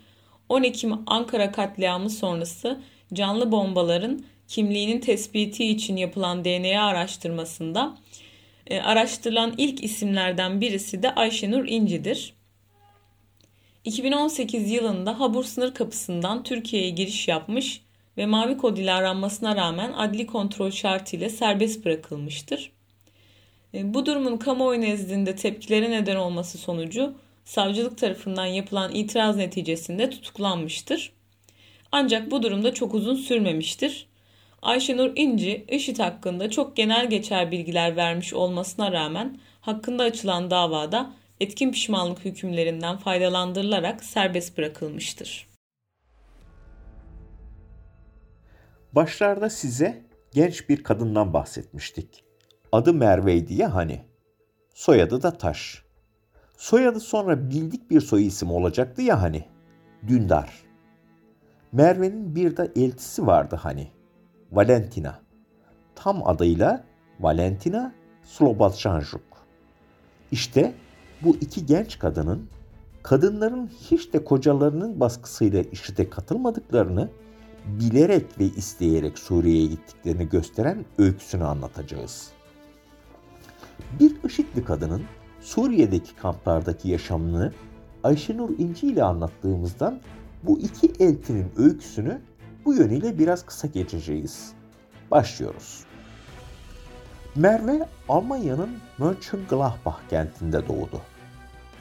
10 0.49 0.63
Ekim 0.63 0.93
Ankara 1.07 1.53
katliamı 1.53 2.11
sonrası 2.11 2.81
canlı 3.13 3.53
bombaların 3.53 4.25
kimliğinin 4.49 5.01
tespiti 5.01 5.65
için 5.65 5.97
yapılan 5.97 6.45
DNA 6.45 6.83
araştırmasında 6.83 7.99
e, 8.67 8.81
araştırılan 8.81 9.55
ilk 9.57 9.85
isimlerden 9.85 10.61
birisi 10.61 11.03
de 11.03 11.15
Ayşenur 11.15 11.69
İnci'dir. 11.69 12.38
2018 13.89 14.71
yılında 14.71 15.21
Habur 15.21 15.45
sınır 15.45 15.75
kapısından 15.75 16.43
Türkiye'ye 16.43 16.91
giriş 16.91 17.29
yapmış 17.29 17.83
ve 18.17 18.27
mavi 18.27 18.57
kod 18.57 18.77
ile 18.77 18.93
aranmasına 18.93 19.57
rağmen 19.57 19.93
adli 19.93 20.27
kontrol 20.27 20.71
şartıyla 20.71 21.31
serbest 21.31 21.85
bırakılmıştır. 21.85 22.73
E, 23.75 23.95
bu 23.95 24.07
durumun 24.07 24.37
kamuoyu 24.37 24.81
nezdinde 24.81 25.37
tepkilere 25.37 25.91
neden 25.91 26.17
olması 26.17 26.59
sonucu 26.59 27.15
savcılık 27.45 27.99
tarafından 27.99 28.47
yapılan 28.47 28.95
itiraz 28.95 29.37
neticesinde 29.37 30.11
tutuklanmıştır. 30.11 31.13
Ancak 31.93 32.31
bu 32.31 32.43
durumda 32.43 32.75
çok 32.75 32.95
uzun 32.95 33.15
sürmemiştir. 33.15 34.07
Ayşenur 34.63 35.13
İnci, 35.17 35.65
IŞİD 35.69 35.99
hakkında 35.99 36.51
çok 36.51 36.77
genel 36.77 37.11
geçer 37.11 37.51
bilgiler 37.51 37.97
vermiş 37.97 38.35
olmasına 38.35 38.93
rağmen 38.93 39.39
hakkında 39.61 40.03
açılan 40.03 40.51
davada 40.51 41.11
etkin 41.41 41.73
pişmanlık 41.73 42.25
hükümlerinden 42.25 42.97
faydalandırılarak 42.97 44.05
serbest 44.05 44.59
bırakılmıştır. 44.59 45.49
Başlarda 48.93 49.51
size 49.51 50.03
genç 50.33 50.69
bir 50.69 50.83
kadından 50.83 51.33
bahsetmiştik. 51.33 52.25
Adı 52.73 52.95
Merve'ydi 52.95 53.55
ya 53.55 53.75
hani. 53.75 54.05
Soyadı 54.75 55.23
da 55.23 55.39
Taş. 55.39 55.83
Soyadı 56.57 57.01
sonra 57.01 57.51
bildik 57.51 57.91
bir 57.91 58.01
soy 58.01 58.27
isim 58.27 58.51
olacaktı 58.51 59.03
ya 59.03 59.23
hani. 59.23 59.45
Dündar. 60.09 60.63
Merve'nin 61.73 62.35
bir 62.35 62.57
de 62.57 62.73
eltisi 62.77 63.27
vardı 63.27 63.57
hani. 63.63 63.89
Valentina. 64.53 65.21
Tam 65.95 66.29
adıyla 66.29 66.85
Valentina 67.21 67.95
Slobodchanjuk. 68.23 69.23
İşte 70.33 70.75
bu 71.23 71.37
iki 71.41 71.67
genç 71.67 71.99
kadının 71.99 72.49
kadınların 73.03 73.71
hiç 73.91 74.13
de 74.13 74.25
kocalarının 74.25 75.01
baskısıyla 75.01 75.63
işite 75.63 76.11
katılmadıklarını 76.11 77.09
bilerek 77.67 78.41
ve 78.41 78.45
isteyerek 78.45 79.19
Suriye'ye 79.19 79.67
gittiklerini 79.67 80.29
gösteren 80.29 80.85
öyküsünü 80.99 81.45
anlatacağız. 81.45 82.31
Bir 84.01 84.17
IŞİD'li 84.25 84.65
kadının 84.65 85.03
Suriye'deki 85.41 86.17
kamplardaki 86.17 86.89
yaşamını 86.89 87.53
Ayşenur 88.05 88.59
İnci 88.59 88.87
ile 88.87 89.03
anlattığımızdan 89.03 90.01
bu 90.43 90.59
iki 90.59 90.93
eltinin 91.05 91.47
öyküsünü 91.57 92.21
bu 92.65 92.75
yönüyle 92.75 93.19
biraz 93.19 93.47
kısa 93.47 93.69
geçeceğiz. 93.69 94.53
Başlıyoruz. 95.11 95.85
Merve 97.37 97.89
Almanya'nın 98.09 98.79
Mönchengladbach 98.99 99.99
kentinde 100.11 100.69
doğdu. 100.69 101.01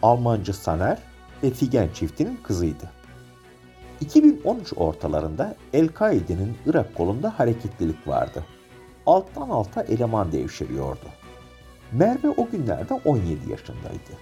Almancı 0.02 0.54
Saner 0.54 0.98
ve 1.44 1.50
Figen 1.50 1.90
çiftinin 1.94 2.40
kızıydı. 2.44 2.92
2013 4.02 4.74
ortalarında 4.76 5.56
El-Kaide'nin 5.74 6.58
Irak 6.66 6.96
kolunda 6.96 7.40
hareketlilik 7.40 8.08
vardı. 8.08 8.46
Alttan 9.06 9.50
alta 9.50 9.82
eleman 9.82 10.32
devşiriyordu. 10.32 11.06
Merve 11.92 12.30
o 12.30 12.50
günlerde 12.50 12.94
17 12.94 13.52
yaşındaydı. 13.52 14.14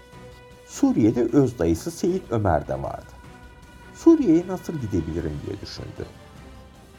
Suriye'de 0.67 1.23
öz 1.23 1.59
dayısı 1.59 1.91
Seyit 1.91 2.23
Ömer 2.29 2.67
de 2.67 2.81
vardı. 2.83 3.11
Suriye'ye 3.95 4.47
nasıl 4.47 4.73
gidebilirim 4.73 5.39
diye 5.45 5.61
düşündü. 5.61 6.05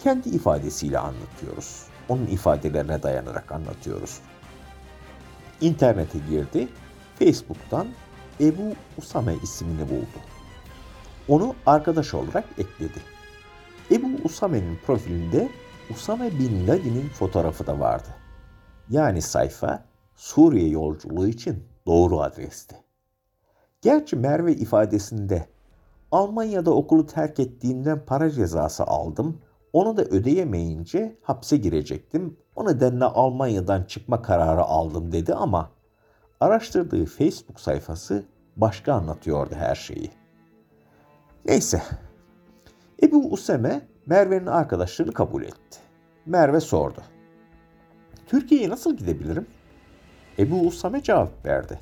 Kendi 0.03 0.29
ifadesiyle 0.29 0.99
anlatıyoruz. 0.99 1.87
Onun 2.09 2.27
ifadelerine 2.27 3.03
dayanarak 3.03 3.53
anlatıyoruz. 3.53 4.21
İnternete 5.61 6.19
girdi, 6.31 6.69
Facebook'tan 7.19 7.87
Ebu 8.41 8.75
Usame 8.99 9.35
ismini 9.43 9.89
buldu. 9.91 10.19
Onu 11.29 11.55
arkadaş 11.67 12.15
olarak 12.15 12.45
ekledi. 12.59 13.01
Ebu 13.91 14.07
Usame'nin 14.25 14.79
profilinde 14.87 15.49
Usame 15.91 16.39
Bin 16.39 16.67
Laden'in 16.67 17.09
fotoğrafı 17.09 17.67
da 17.67 17.81
vardı. 17.81 18.09
Yani 18.91 19.23
sayfa 19.23 19.85
Suriye 20.17 20.69
yolculuğu 20.69 21.29
için 21.29 21.65
doğru 21.87 22.21
adresti. 22.21 22.77
Gerçi 23.83 24.17
Merve 24.17 24.53
ifadesinde 24.53 25.47
Almanya'da 26.13 26.71
okulu 26.71 27.07
terk 27.07 27.41
ettiğimden 27.41 28.05
para 28.07 28.31
cezası 28.31 28.85
aldım. 28.85 29.41
Onu 29.77 29.97
da 29.97 30.03
ödeyemeyince 30.03 31.17
hapse 31.23 31.57
girecektim. 31.57 32.37
O 32.55 32.67
nedenle 32.67 33.05
Almanya'dan 33.05 33.83
çıkma 33.83 34.23
kararı 34.23 34.63
aldım 34.63 35.13
dedi 35.13 35.35
ama 35.35 35.71
araştırdığı 36.41 37.07
Facebook 37.07 37.61
sayfası 37.61 38.25
başka 38.57 38.93
anlatıyordu 38.93 39.55
her 39.55 39.75
şeyi. 39.75 40.11
Neyse. 41.45 41.83
Ebu 43.03 43.33
Useme 43.33 43.89
Merve'nin 44.07 44.47
arkadaşlığını 44.47 45.13
kabul 45.13 45.43
etti. 45.43 45.79
Merve 46.27 46.61
sordu. 46.61 47.03
Türkiye'ye 48.27 48.69
nasıl 48.69 48.97
gidebilirim? 48.97 49.47
Ebu 50.39 50.61
Usame 50.61 51.03
cevap 51.03 51.47
verdi. 51.47 51.81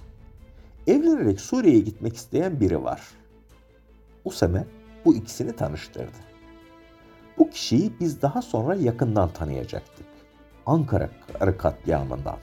Evlenerek 0.87 1.41
Suriye'ye 1.41 1.81
gitmek 1.81 2.17
isteyen 2.17 2.61
biri 2.61 2.85
var. 2.85 3.03
Usame 4.25 4.65
bu 5.05 5.15
ikisini 5.15 5.57
tanıştırdı. 5.57 6.34
Bu 7.39 7.51
kişiyi 7.51 7.93
biz 8.01 8.23
daha 8.23 8.43
sonra 8.43 8.75
yakından 8.75 9.29
tanıyacaktık. 9.29 10.07
Ankara 10.67 11.11
katliamından. 11.59 12.37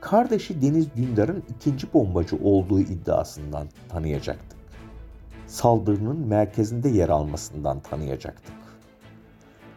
Kardeşi 0.00 0.62
Deniz 0.62 0.96
Dündar'ın 0.96 1.42
ikinci 1.56 1.92
bombacı 1.92 2.36
olduğu 2.36 2.80
iddiasından 2.80 3.68
tanıyacaktık. 3.88 4.58
Saldırının 5.46 6.26
merkezinde 6.26 6.88
yer 6.88 7.08
almasından 7.08 7.80
tanıyacaktık. 7.80 8.54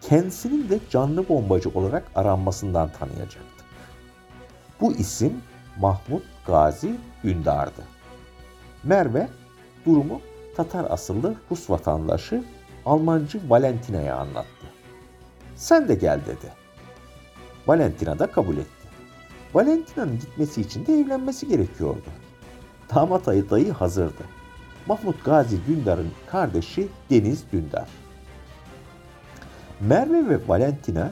Kendisinin 0.02 0.70
de 0.70 0.80
canlı 0.90 1.30
bombacı 1.30 1.70
olarak 1.70 2.12
aranmasından 2.16 2.90
tanıyacaktık. 3.00 3.66
Bu 4.82 4.94
isim 4.94 5.42
Mahmut 5.80 6.24
Gazi 6.48 6.96
Dündar'dı. 7.24 7.82
Merve 8.84 9.30
durumu 9.86 10.22
Tatar 10.56 10.92
asıllı 10.92 11.36
Rus 11.52 11.70
vatandaşı 11.70 12.44
Almancı 12.89 13.39
Valentina'ya 13.49 14.15
anlattı. 14.15 14.65
Sen 15.56 15.88
de 15.88 15.95
gel 15.95 16.19
dedi. 16.25 16.54
Valentina 17.67 18.19
da 18.19 18.32
kabul 18.32 18.58
etti. 18.58 18.88
Valentina'nın 19.54 20.19
gitmesi 20.19 20.62
için 20.62 20.86
de 20.86 20.99
evlenmesi 20.99 21.47
gerekiyordu. 21.47 22.10
Damat 22.95 23.28
ayı 23.28 23.49
dayı 23.49 23.71
hazırdı. 23.71 24.23
Mahmut 24.88 25.25
Gazi 25.25 25.58
Dündar'ın 25.67 26.12
kardeşi 26.32 26.88
Deniz 27.10 27.52
Dündar. 27.52 27.88
Merve 29.80 30.30
ve 30.30 30.39
Valentina 30.47 31.12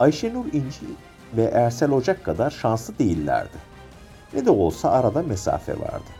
Ayşenur 0.00 0.44
İnci 0.44 0.86
ve 1.36 1.44
Ersel 1.44 1.90
Ocak 1.90 2.24
kadar 2.24 2.50
şanslı 2.50 2.98
değillerdi. 2.98 3.56
Ne 4.32 4.46
de 4.46 4.50
olsa 4.50 4.90
arada 4.90 5.22
mesafe 5.22 5.80
vardı. 5.80 6.10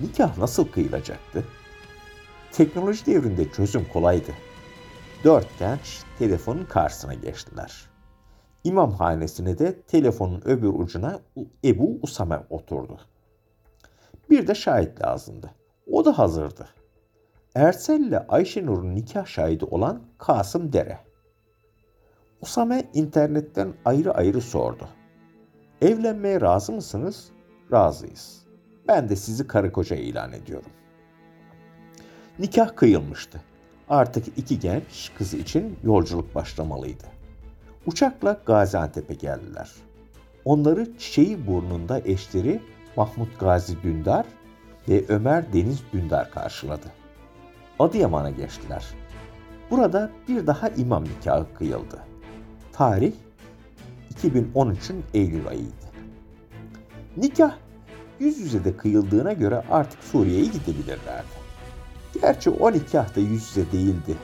Nikah 0.00 0.38
nasıl 0.38 0.68
kıyılacaktı? 0.68 1.44
Teknoloji 2.52 3.06
devrinde 3.06 3.52
çözüm 3.52 3.88
kolaydı. 3.92 4.32
Dört 5.24 5.58
genç 5.58 6.02
telefonun 6.18 6.64
karşısına 6.64 7.14
geçtiler. 7.14 7.88
İmam 8.64 8.92
hanesine 8.92 9.58
de 9.58 9.82
telefonun 9.82 10.42
öbür 10.44 10.68
ucuna 10.68 11.20
Ebu 11.64 11.98
Usame 12.02 12.40
oturdu. 12.50 12.98
Bir 14.30 14.46
de 14.46 14.54
şahit 14.54 15.02
lazımdı. 15.02 15.50
O 15.92 16.04
da 16.04 16.18
hazırdı. 16.18 16.68
Ersel 17.54 18.00
ile 18.00 18.26
Ayşenur'un 18.26 18.94
nikah 18.94 19.26
şahidi 19.26 19.64
olan 19.64 20.02
Kasım 20.18 20.72
Dere. 20.72 20.98
Usame 22.40 22.90
internetten 22.94 23.74
ayrı 23.84 24.14
ayrı 24.14 24.40
sordu. 24.40 24.88
Evlenmeye 25.82 26.40
razı 26.40 26.72
mısınız? 26.72 27.28
Razıyız. 27.72 28.44
Ben 28.88 29.08
de 29.08 29.16
sizi 29.16 29.46
karı 29.46 29.72
koca 29.72 29.96
ilan 29.96 30.32
ediyorum. 30.32 30.70
Nikah 32.38 32.76
kıyılmıştı. 32.76 33.40
Artık 33.88 34.38
iki 34.38 34.60
genç 34.60 35.10
kız 35.18 35.34
için 35.34 35.76
yolculuk 35.84 36.34
başlamalıydı. 36.34 37.04
Uçakla 37.86 38.40
Gaziantep'e 38.46 39.14
geldiler. 39.14 39.70
Onları 40.44 40.98
çiçeği 40.98 41.46
burnunda 41.46 42.00
eşleri 42.00 42.62
Mahmut 42.96 43.40
Gazi 43.40 43.82
Dündar 43.82 44.26
ve 44.88 45.04
Ömer 45.08 45.52
Deniz 45.52 45.82
Dündar 45.92 46.30
karşıladı. 46.30 46.86
Adıyaman'a 47.78 48.30
geçtiler. 48.30 48.84
Burada 49.70 50.10
bir 50.28 50.46
daha 50.46 50.68
imam 50.68 51.04
nikahı 51.04 51.54
kıyıldı. 51.54 51.98
Tarih 52.72 53.12
2013'ün 54.14 55.04
Eylül 55.14 55.48
ayıydı. 55.48 55.88
Nikah 57.16 57.54
yüz 58.20 58.38
yüze 58.38 58.64
de 58.64 58.76
kıyıldığına 58.76 59.32
göre 59.32 59.64
artık 59.70 60.04
Suriye'ye 60.04 60.44
gidebilirlerdi. 60.44 61.37
Gerçi 62.20 62.50
o 62.50 62.72
nikah 62.72 63.16
da 63.16 63.20
yüz 63.20 63.48
yüze 63.48 63.72
değildi. 63.72 64.16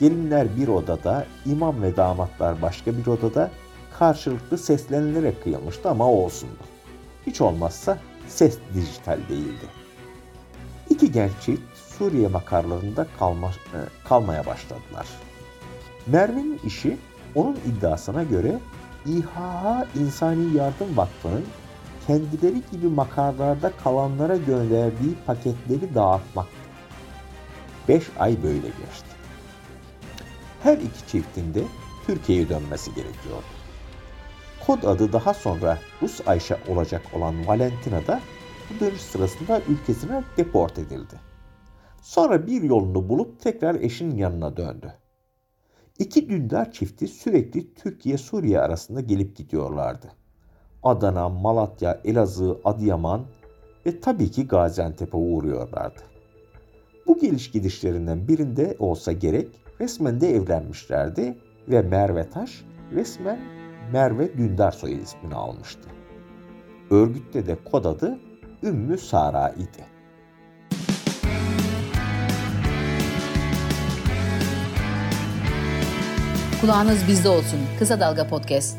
Gelinler 0.00 0.56
bir 0.56 0.68
odada, 0.68 1.26
imam 1.46 1.82
ve 1.82 1.96
damatlar 1.96 2.62
başka 2.62 2.96
bir 2.96 3.06
odada 3.06 3.50
karşılıklı 3.98 4.58
seslenilerek 4.58 5.42
kıyılmıştı 5.42 5.90
ama 5.90 6.10
olsundu. 6.10 6.62
Hiç 7.26 7.40
olmazsa 7.40 7.98
ses 8.28 8.58
dijital 8.74 9.18
değildi. 9.28 9.66
İki 10.90 11.12
genç 11.12 11.32
çift 11.40 11.62
Suriye 11.98 12.28
makarlarında 12.28 13.06
kalma, 13.18 13.48
e, 13.48 13.78
kalmaya 14.08 14.46
başladılar. 14.46 15.06
Merve'nin 16.06 16.60
işi 16.64 16.98
onun 17.34 17.56
iddiasına 17.66 18.22
göre 18.22 18.58
İHA 19.06 19.86
İnsani 20.00 20.56
Yardım 20.56 20.96
Vakfı'nın 20.96 21.44
kendileri 22.06 22.62
gibi 22.72 22.86
makarlarda 22.86 23.72
kalanlara 23.84 24.36
gönderdiği 24.36 25.14
paketleri 25.26 25.94
dağıtmak. 25.94 26.46
Beş 27.88 28.10
ay 28.18 28.42
böyle 28.42 28.66
geçti. 28.66 29.12
Her 30.62 30.76
iki 30.78 31.06
çiftin 31.08 31.54
de 31.54 31.62
Türkiye'ye 32.06 32.48
dönmesi 32.48 32.94
gerekiyordu. 32.94 33.44
Kod 34.66 34.82
adı 34.82 35.12
daha 35.12 35.34
sonra 35.34 35.78
Rus 36.02 36.28
Ayşe 36.28 36.56
olacak 36.68 37.02
olan 37.14 37.46
Valentina 37.46 38.06
da 38.06 38.20
bu 38.70 38.84
dönüş 38.84 39.00
sırasında 39.00 39.60
ülkesine 39.68 40.24
deport 40.36 40.78
edildi. 40.78 41.20
Sonra 42.02 42.46
bir 42.46 42.62
yolunu 42.62 43.08
bulup 43.08 43.40
tekrar 43.40 43.74
eşinin 43.74 44.16
yanına 44.16 44.56
döndü. 44.56 44.92
İki 45.98 46.28
dündar 46.28 46.72
çifti 46.72 47.08
sürekli 47.08 47.74
Türkiye-Suriye 47.74 48.60
arasında 48.60 49.00
gelip 49.00 49.36
gidiyorlardı. 49.36 50.12
Adana, 50.82 51.28
Malatya, 51.28 52.00
Elazığ, 52.04 52.60
Adıyaman 52.64 53.26
ve 53.86 54.00
tabii 54.00 54.30
ki 54.30 54.48
Gaziantep'e 54.48 55.16
uğruyorlardı. 55.16 56.11
Bu 57.06 57.18
geliş 57.18 57.50
gidişlerinden 57.50 58.28
birinde 58.28 58.76
olsa 58.78 59.12
gerek 59.12 59.48
resmen 59.80 60.20
de 60.20 60.34
evlenmişlerdi 60.36 61.38
ve 61.68 61.82
Merve 61.82 62.30
Taş 62.30 62.64
resmen 62.94 63.40
Merve 63.92 64.38
Dündar 64.38 64.72
soy 64.72 64.92
ismini 64.92 65.34
almıştı. 65.34 65.88
Örgütte 66.90 67.46
de 67.46 67.56
kod 67.70 67.84
adı 67.84 68.18
Ümmü 68.62 68.98
Sara 68.98 69.48
idi. 69.48 69.84
Kulağınız 76.60 77.08
bizde 77.08 77.28
olsun. 77.28 77.60
Kısa 77.78 78.00
Dalga 78.00 78.28
Podcast. 78.28 78.78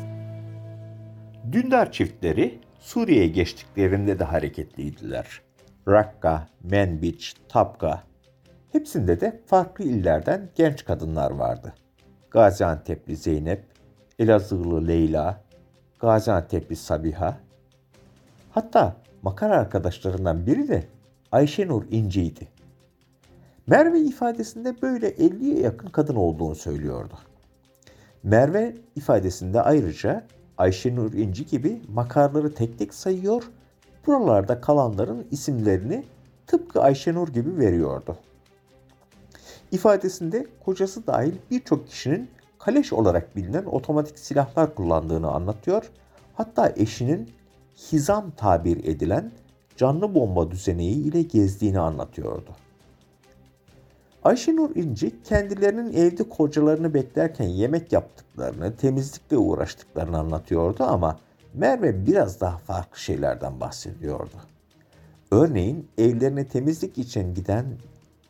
Dündar 1.52 1.92
çiftleri 1.92 2.58
Suriye'ye 2.80 3.28
geçtiklerinde 3.28 4.18
de 4.18 4.24
hareketliydiler. 4.24 5.40
Rakka, 5.88 6.48
Menbiç, 6.62 7.34
Tapka 7.48 8.02
hepsinde 8.74 9.20
de 9.20 9.40
farklı 9.46 9.84
illerden 9.84 10.48
genç 10.54 10.84
kadınlar 10.84 11.30
vardı. 11.30 11.74
Gaziantep'li 12.30 13.16
Zeynep, 13.16 13.64
Elazığlı 14.18 14.86
Leyla, 14.88 15.40
Gaziantep'li 16.00 16.76
Sabiha. 16.76 17.36
Hatta 18.50 18.96
makara 19.22 19.56
arkadaşlarından 19.56 20.46
biri 20.46 20.68
de 20.68 20.84
Ayşenur 21.32 21.84
İnci'ydi. 21.90 22.48
Merve 23.66 24.00
ifadesinde 24.00 24.82
böyle 24.82 25.10
50'ye 25.10 25.60
yakın 25.60 25.88
kadın 25.88 26.16
olduğunu 26.16 26.54
söylüyordu. 26.54 27.14
Merve 28.22 28.74
ifadesinde 28.96 29.62
ayrıca 29.62 30.26
Ayşenur 30.58 31.12
İnci 31.12 31.46
gibi 31.46 31.82
makarları 31.88 32.54
tek 32.54 32.78
tek 32.78 32.94
sayıyor, 32.94 33.50
buralarda 34.06 34.60
kalanların 34.60 35.26
isimlerini 35.30 36.04
tıpkı 36.46 36.82
Ayşenur 36.82 37.28
gibi 37.28 37.58
veriyordu. 37.58 38.16
İfadesinde 39.74 40.46
kocası 40.64 41.06
dahil 41.06 41.34
birçok 41.50 41.88
kişinin 41.88 42.30
kaleş 42.58 42.92
olarak 42.92 43.36
bilinen 43.36 43.64
otomatik 43.64 44.18
silahlar 44.18 44.74
kullandığını 44.74 45.30
anlatıyor. 45.30 45.90
Hatta 46.34 46.72
eşinin 46.76 47.30
hizam 47.92 48.30
tabir 48.30 48.84
edilen 48.84 49.32
canlı 49.76 50.14
bomba 50.14 50.50
düzeneği 50.50 50.96
ile 50.96 51.22
gezdiğini 51.22 51.80
anlatıyordu. 51.80 52.50
Ayşenur 54.24 54.76
İnci 54.76 55.22
kendilerinin 55.22 55.92
evde 55.92 56.28
kocalarını 56.28 56.94
beklerken 56.94 57.48
yemek 57.48 57.92
yaptıklarını, 57.92 58.76
temizlikle 58.76 59.36
uğraştıklarını 59.36 60.18
anlatıyordu 60.18 60.84
ama 60.84 61.18
Merve 61.54 62.06
biraz 62.06 62.40
daha 62.40 62.58
farklı 62.58 62.98
şeylerden 62.98 63.60
bahsediyordu. 63.60 64.36
Örneğin 65.30 65.88
evlerine 65.98 66.48
temizlik 66.48 66.98
için 66.98 67.34
giden 67.34 67.66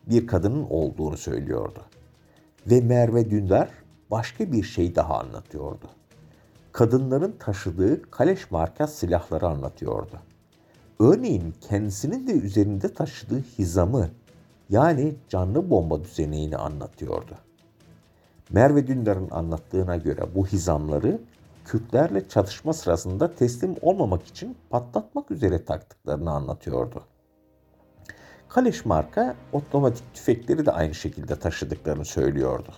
bir 0.06 0.26
kadının 0.26 0.66
olduğunu 0.70 1.16
söylüyordu. 1.16 1.80
Ve 2.66 2.80
Merve 2.80 3.30
Dündar 3.30 3.68
başka 4.10 4.52
bir 4.52 4.62
şey 4.62 4.94
daha 4.94 5.18
anlatıyordu. 5.18 5.86
Kadınların 6.72 7.34
taşıdığı 7.38 8.10
kaleş 8.10 8.50
marka 8.50 8.86
silahları 8.86 9.46
anlatıyordu. 9.46 10.18
Örneğin 11.00 11.54
kendisinin 11.60 12.26
de 12.26 12.32
üzerinde 12.32 12.94
taşıdığı 12.94 13.40
hizamı 13.58 14.08
yani 14.70 15.14
canlı 15.28 15.70
bomba 15.70 16.04
düzeneğini 16.04 16.56
anlatıyordu. 16.56 17.34
Merve 18.50 18.86
Dündar'ın 18.86 19.30
anlattığına 19.30 19.96
göre 19.96 20.22
bu 20.34 20.46
hizamları 20.46 21.20
Kürtlerle 21.64 22.28
çatışma 22.28 22.72
sırasında 22.72 23.34
teslim 23.34 23.74
olmamak 23.82 24.26
için 24.26 24.56
patlatmak 24.70 25.30
üzere 25.30 25.64
taktıklarını 25.64 26.30
anlatıyordu. 26.30 27.02
Kaleş 28.54 28.84
marka 28.84 29.36
otomatik 29.52 30.14
tüfekleri 30.14 30.66
de 30.66 30.70
aynı 30.70 30.94
şekilde 30.94 31.36
taşıdıklarını 31.36 32.04
söylüyordu. 32.04 32.74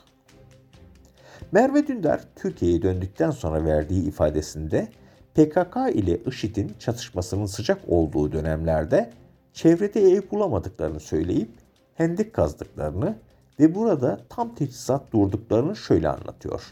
Merve 1.53 1.87
Dündar 1.87 2.25
Türkiye'ye 2.37 2.83
döndükten 2.83 3.31
sonra 3.31 3.65
verdiği 3.65 4.09
ifadesinde 4.09 4.89
PKK 5.35 5.77
ile 5.95 6.21
IŞİD'in 6.25 6.73
çatışmasının 6.79 7.47
sıcak 7.47 7.81
olduğu 7.89 8.33
dönemlerde 8.33 9.11
çevrede 9.53 10.01
ev 10.01 10.21
bulamadıklarını 10.31 11.01
söyleyip 11.01 11.51
hendek 11.95 12.33
kazdıklarını 12.33 13.17
ve 13.61 13.75
burada 13.75 14.21
tam 14.29 14.55
teçhizat 14.55 15.13
durduklarını 15.13 15.77
şöyle 15.77 16.09
anlatıyor. 16.09 16.63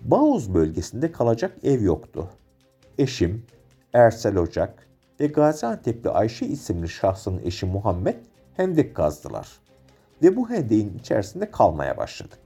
Bağuz 0.00 0.54
bölgesinde 0.54 1.12
kalacak 1.12 1.56
ev 1.62 1.82
yoktu. 1.82 2.28
Eşim, 2.98 3.46
Ersel 3.92 4.36
Ocak 4.36 4.87
ve 5.20 5.26
Gaziantep'li 5.26 6.10
Ayşe 6.10 6.46
isimli 6.46 6.88
şahsın 6.88 7.40
eşi 7.44 7.66
Muhammed 7.66 8.16
hendek 8.56 8.94
kazdılar. 8.94 9.48
Ve 10.22 10.36
bu 10.36 10.50
hendeğin 10.50 10.98
içerisinde 10.98 11.50
kalmaya 11.50 11.96
başladık. 11.96 12.38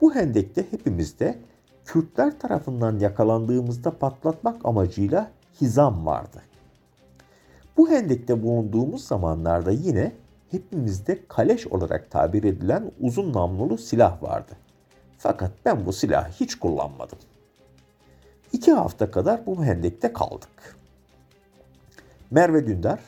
Bu 0.00 0.14
hendekte 0.14 0.64
hepimiz 0.70 1.18
de 1.18 1.38
Kürtler 1.84 2.38
tarafından 2.38 2.98
yakalandığımızda 2.98 3.98
patlatmak 3.98 4.66
amacıyla 4.66 5.30
hizam 5.60 6.06
vardı. 6.06 6.42
Bu 7.76 7.90
hendekte 7.90 8.42
bulunduğumuz 8.42 9.04
zamanlarda 9.04 9.70
yine 9.70 10.12
hepimizde 10.50 11.26
kaleş 11.28 11.66
olarak 11.66 12.10
tabir 12.10 12.44
edilen 12.44 12.92
uzun 13.00 13.32
namlulu 13.32 13.78
silah 13.78 14.22
vardı. 14.22 14.52
Fakat 15.18 15.52
ben 15.64 15.86
bu 15.86 15.92
silahı 15.92 16.32
hiç 16.32 16.54
kullanmadım. 16.54 17.18
İki 18.52 18.72
hafta 18.72 19.10
kadar 19.10 19.46
bu 19.46 19.64
hendekte 19.64 20.12
kaldık. 20.12 20.79
Merve 22.30 22.66
Dündar 22.66 23.00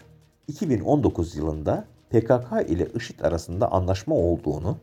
2019 0.48 1.36
yılında 1.36 1.84
PKK 2.10 2.70
ile 2.70 2.88
IŞİD 2.94 3.20
arasında 3.20 3.72
anlaşma 3.72 4.14
olduğunu, 4.14 4.78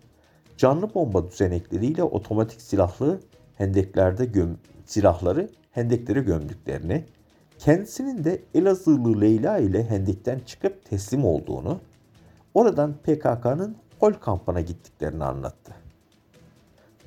canlı 0.58 0.94
bomba 0.94 1.32
düzenekleriyle 1.32 2.04
otomatik 2.04 2.62
silahlı 2.62 3.20
hendeklerde 3.56 4.26
göm 4.26 4.58
silahları 4.86 5.50
hendekleri 5.72 6.22
gömdüklerini, 6.22 7.06
kendisinin 7.58 8.24
de 8.24 8.42
Elazığlı 8.54 9.22
Leyla 9.22 9.58
ile 9.58 9.90
hendekten 9.90 10.40
çıkıp 10.40 10.86
teslim 10.86 11.26
olduğunu, 11.26 11.80
oradan 12.54 12.94
PKK'nın 12.94 13.76
Hol 14.00 14.14
kampına 14.14 14.62
gittiklerini 14.62 15.24
anlattı. 15.24 15.72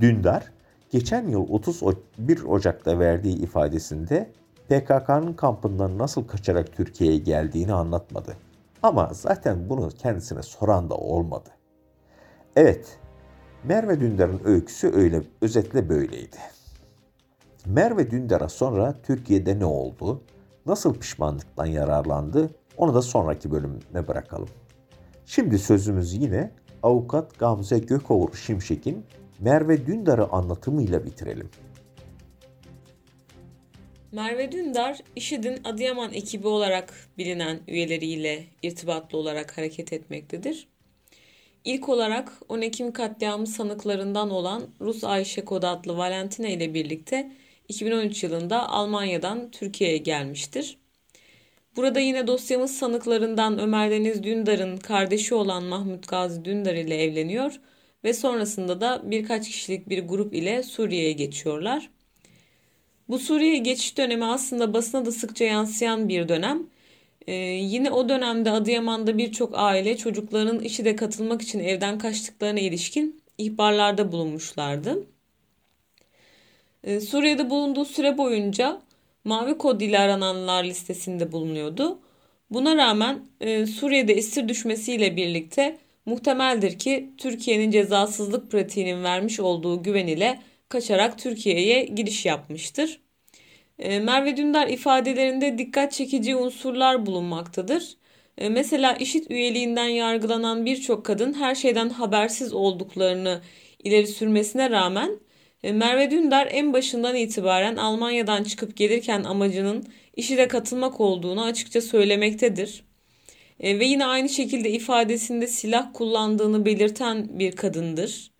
Dündar, 0.00 0.52
geçen 0.90 1.28
yıl 1.28 1.48
31 1.48 2.42
Ocak'ta 2.42 2.98
verdiği 2.98 3.36
ifadesinde 3.36 4.30
PKK'nın 4.72 5.32
kampından 5.32 5.98
nasıl 5.98 6.26
kaçarak 6.26 6.72
Türkiye'ye 6.76 7.18
geldiğini 7.18 7.72
anlatmadı. 7.72 8.36
Ama 8.82 9.10
zaten 9.12 9.68
bunu 9.68 9.88
kendisine 9.88 10.42
soran 10.42 10.90
da 10.90 10.94
olmadı. 10.94 11.48
Evet, 12.56 12.98
Merve 13.64 14.00
Dündar'ın 14.00 14.40
öyküsü 14.44 14.92
öyle 14.94 15.22
özetle 15.40 15.88
böyleydi. 15.88 16.36
Merve 17.66 18.10
Dündar'a 18.10 18.48
sonra 18.48 18.94
Türkiye'de 19.02 19.58
ne 19.58 19.64
oldu, 19.64 20.22
nasıl 20.66 20.94
pişmanlıktan 20.94 21.66
yararlandı 21.66 22.50
onu 22.76 22.94
da 22.94 23.02
sonraki 23.02 23.50
bölüme 23.50 24.08
bırakalım. 24.08 24.48
Şimdi 25.26 25.58
sözümüzü 25.58 26.16
yine 26.16 26.50
avukat 26.82 27.38
Gamze 27.38 27.78
Gökoğur 27.78 28.34
Şimşek'in 28.34 29.04
Merve 29.40 29.86
Dündar'ı 29.86 30.26
anlatımıyla 30.26 31.04
bitirelim. 31.04 31.50
Merve 34.12 34.52
Dündar, 34.52 34.98
IŞİD'in 35.16 35.60
Adıyaman 35.64 36.12
ekibi 36.12 36.48
olarak 36.48 37.08
bilinen 37.18 37.60
üyeleriyle 37.68 38.44
irtibatlı 38.62 39.18
olarak 39.18 39.58
hareket 39.58 39.92
etmektedir. 39.92 40.66
İlk 41.64 41.88
olarak 41.88 42.32
10 42.48 42.60
Ekim 42.60 42.92
katliamı 42.92 43.46
sanıklarından 43.46 44.30
olan 44.30 44.62
Rus 44.80 45.04
Ayşe 45.04 45.44
Kod 45.44 45.62
adlı 45.62 45.96
Valentina 45.96 46.48
ile 46.48 46.74
birlikte 46.74 47.32
2013 47.68 48.22
yılında 48.22 48.68
Almanya'dan 48.68 49.50
Türkiye'ye 49.50 49.96
gelmiştir. 49.96 50.78
Burada 51.76 52.00
yine 52.00 52.26
dosyamız 52.26 52.76
sanıklarından 52.76 53.58
Ömer 53.58 53.90
Deniz 53.90 54.22
Dündar'ın 54.22 54.76
kardeşi 54.76 55.34
olan 55.34 55.64
Mahmut 55.64 56.08
Gazi 56.08 56.44
Dündar 56.44 56.74
ile 56.74 57.02
evleniyor 57.02 57.60
ve 58.04 58.12
sonrasında 58.12 58.80
da 58.80 59.02
birkaç 59.04 59.46
kişilik 59.48 59.88
bir 59.88 60.08
grup 60.08 60.34
ile 60.34 60.62
Suriye'ye 60.62 61.12
geçiyorlar. 61.12 61.90
Bu 63.12 63.18
Suriye 63.18 63.58
geçiş 63.58 63.98
dönemi 63.98 64.24
aslında 64.24 64.74
basına 64.74 65.06
da 65.06 65.12
sıkça 65.12 65.44
yansıyan 65.44 66.08
bir 66.08 66.28
dönem. 66.28 66.66
Ee, 67.26 67.34
yine 67.42 67.90
o 67.90 68.08
dönemde 68.08 68.50
Adıyaman'da 68.50 69.18
birçok 69.18 69.52
aile 69.54 69.96
çocuklarının 69.96 70.60
işi 70.60 70.84
de 70.84 70.96
katılmak 70.96 71.42
için 71.42 71.60
evden 71.60 71.98
kaçtıklarına 71.98 72.60
ilişkin 72.60 73.22
ihbarlarda 73.38 74.12
bulunmuşlardı. 74.12 75.06
Ee, 76.84 77.00
Suriye'de 77.00 77.50
bulunduğu 77.50 77.84
süre 77.84 78.18
boyunca 78.18 78.80
mavi 79.24 79.58
kod 79.58 79.80
ile 79.80 79.98
arananlar 79.98 80.64
listesinde 80.64 81.32
bulunuyordu. 81.32 81.98
Buna 82.50 82.76
rağmen 82.76 83.18
e, 83.40 83.66
Suriye'de 83.66 84.12
esir 84.12 84.48
düşmesiyle 84.48 85.16
birlikte 85.16 85.78
muhtemeldir 86.06 86.78
ki 86.78 87.10
Türkiye'nin 87.18 87.70
cezasızlık 87.70 88.50
pratiğinin 88.50 89.04
vermiş 89.04 89.40
olduğu 89.40 89.82
güven 89.82 90.06
ile 90.06 90.40
kaçarak 90.72 91.18
Türkiye'ye 91.18 91.84
giriş 91.84 92.26
yapmıştır. 92.26 93.00
E, 93.78 94.00
Merve 94.00 94.36
Dündar 94.36 94.68
ifadelerinde 94.68 95.58
dikkat 95.58 95.92
çekici 95.92 96.36
unsurlar 96.36 97.06
bulunmaktadır. 97.06 97.96
E, 98.38 98.48
mesela 98.48 98.92
işit 98.92 99.30
üyeliğinden 99.30 99.88
yargılanan 99.88 100.66
birçok 100.66 101.04
kadın 101.04 101.34
her 101.34 101.54
şeyden 101.54 101.88
habersiz 101.88 102.52
olduklarını 102.52 103.40
ileri 103.84 104.06
sürmesine 104.06 104.70
rağmen 104.70 105.20
e, 105.62 105.72
Merve 105.72 106.10
Dündar 106.10 106.48
en 106.50 106.72
başından 106.72 107.16
itibaren 107.16 107.76
Almanya'dan 107.76 108.44
çıkıp 108.44 108.76
gelirken 108.76 109.24
amacının 109.24 109.84
işide 110.16 110.48
katılmak 110.48 111.00
olduğunu 111.00 111.44
açıkça 111.44 111.80
söylemektedir. 111.80 112.84
Ve 113.60 113.84
yine 113.84 114.06
aynı 114.06 114.28
şekilde 114.28 114.70
ifadesinde 114.70 115.46
silah 115.46 115.90
kullandığını 115.94 116.64
belirten 116.64 117.38
bir 117.38 117.52
kadındır. 117.52 118.31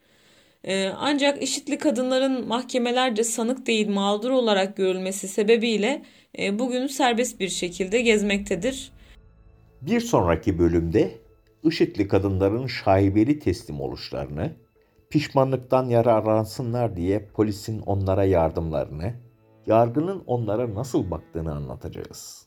E, 0.64 0.88
ancak 0.88 1.42
işitli 1.42 1.78
kadınların 1.78 2.48
mahkemelerce 2.48 3.24
sanık 3.24 3.66
değil 3.66 3.88
mağdur 3.88 4.30
olarak 4.30 4.76
görülmesi 4.76 5.28
sebebiyle 5.28 6.02
e, 6.38 6.58
bugün 6.58 6.86
serbest 6.86 7.40
bir 7.40 7.48
şekilde 7.48 8.00
gezmektedir. 8.00 8.92
Bir 9.80 10.00
sonraki 10.00 10.58
bölümde 10.58 11.10
IŞİD'li 11.64 12.08
kadınların 12.08 12.66
şaibeli 12.66 13.38
teslim 13.38 13.80
oluşlarını, 13.80 14.52
pişmanlıktan 15.10 15.88
yararlansınlar 15.88 16.96
diye 16.96 17.26
polisin 17.34 17.80
onlara 17.80 18.24
yardımlarını, 18.24 19.14
yargının 19.66 20.22
onlara 20.26 20.74
nasıl 20.74 21.10
baktığını 21.10 21.54
anlatacağız. 21.54 22.46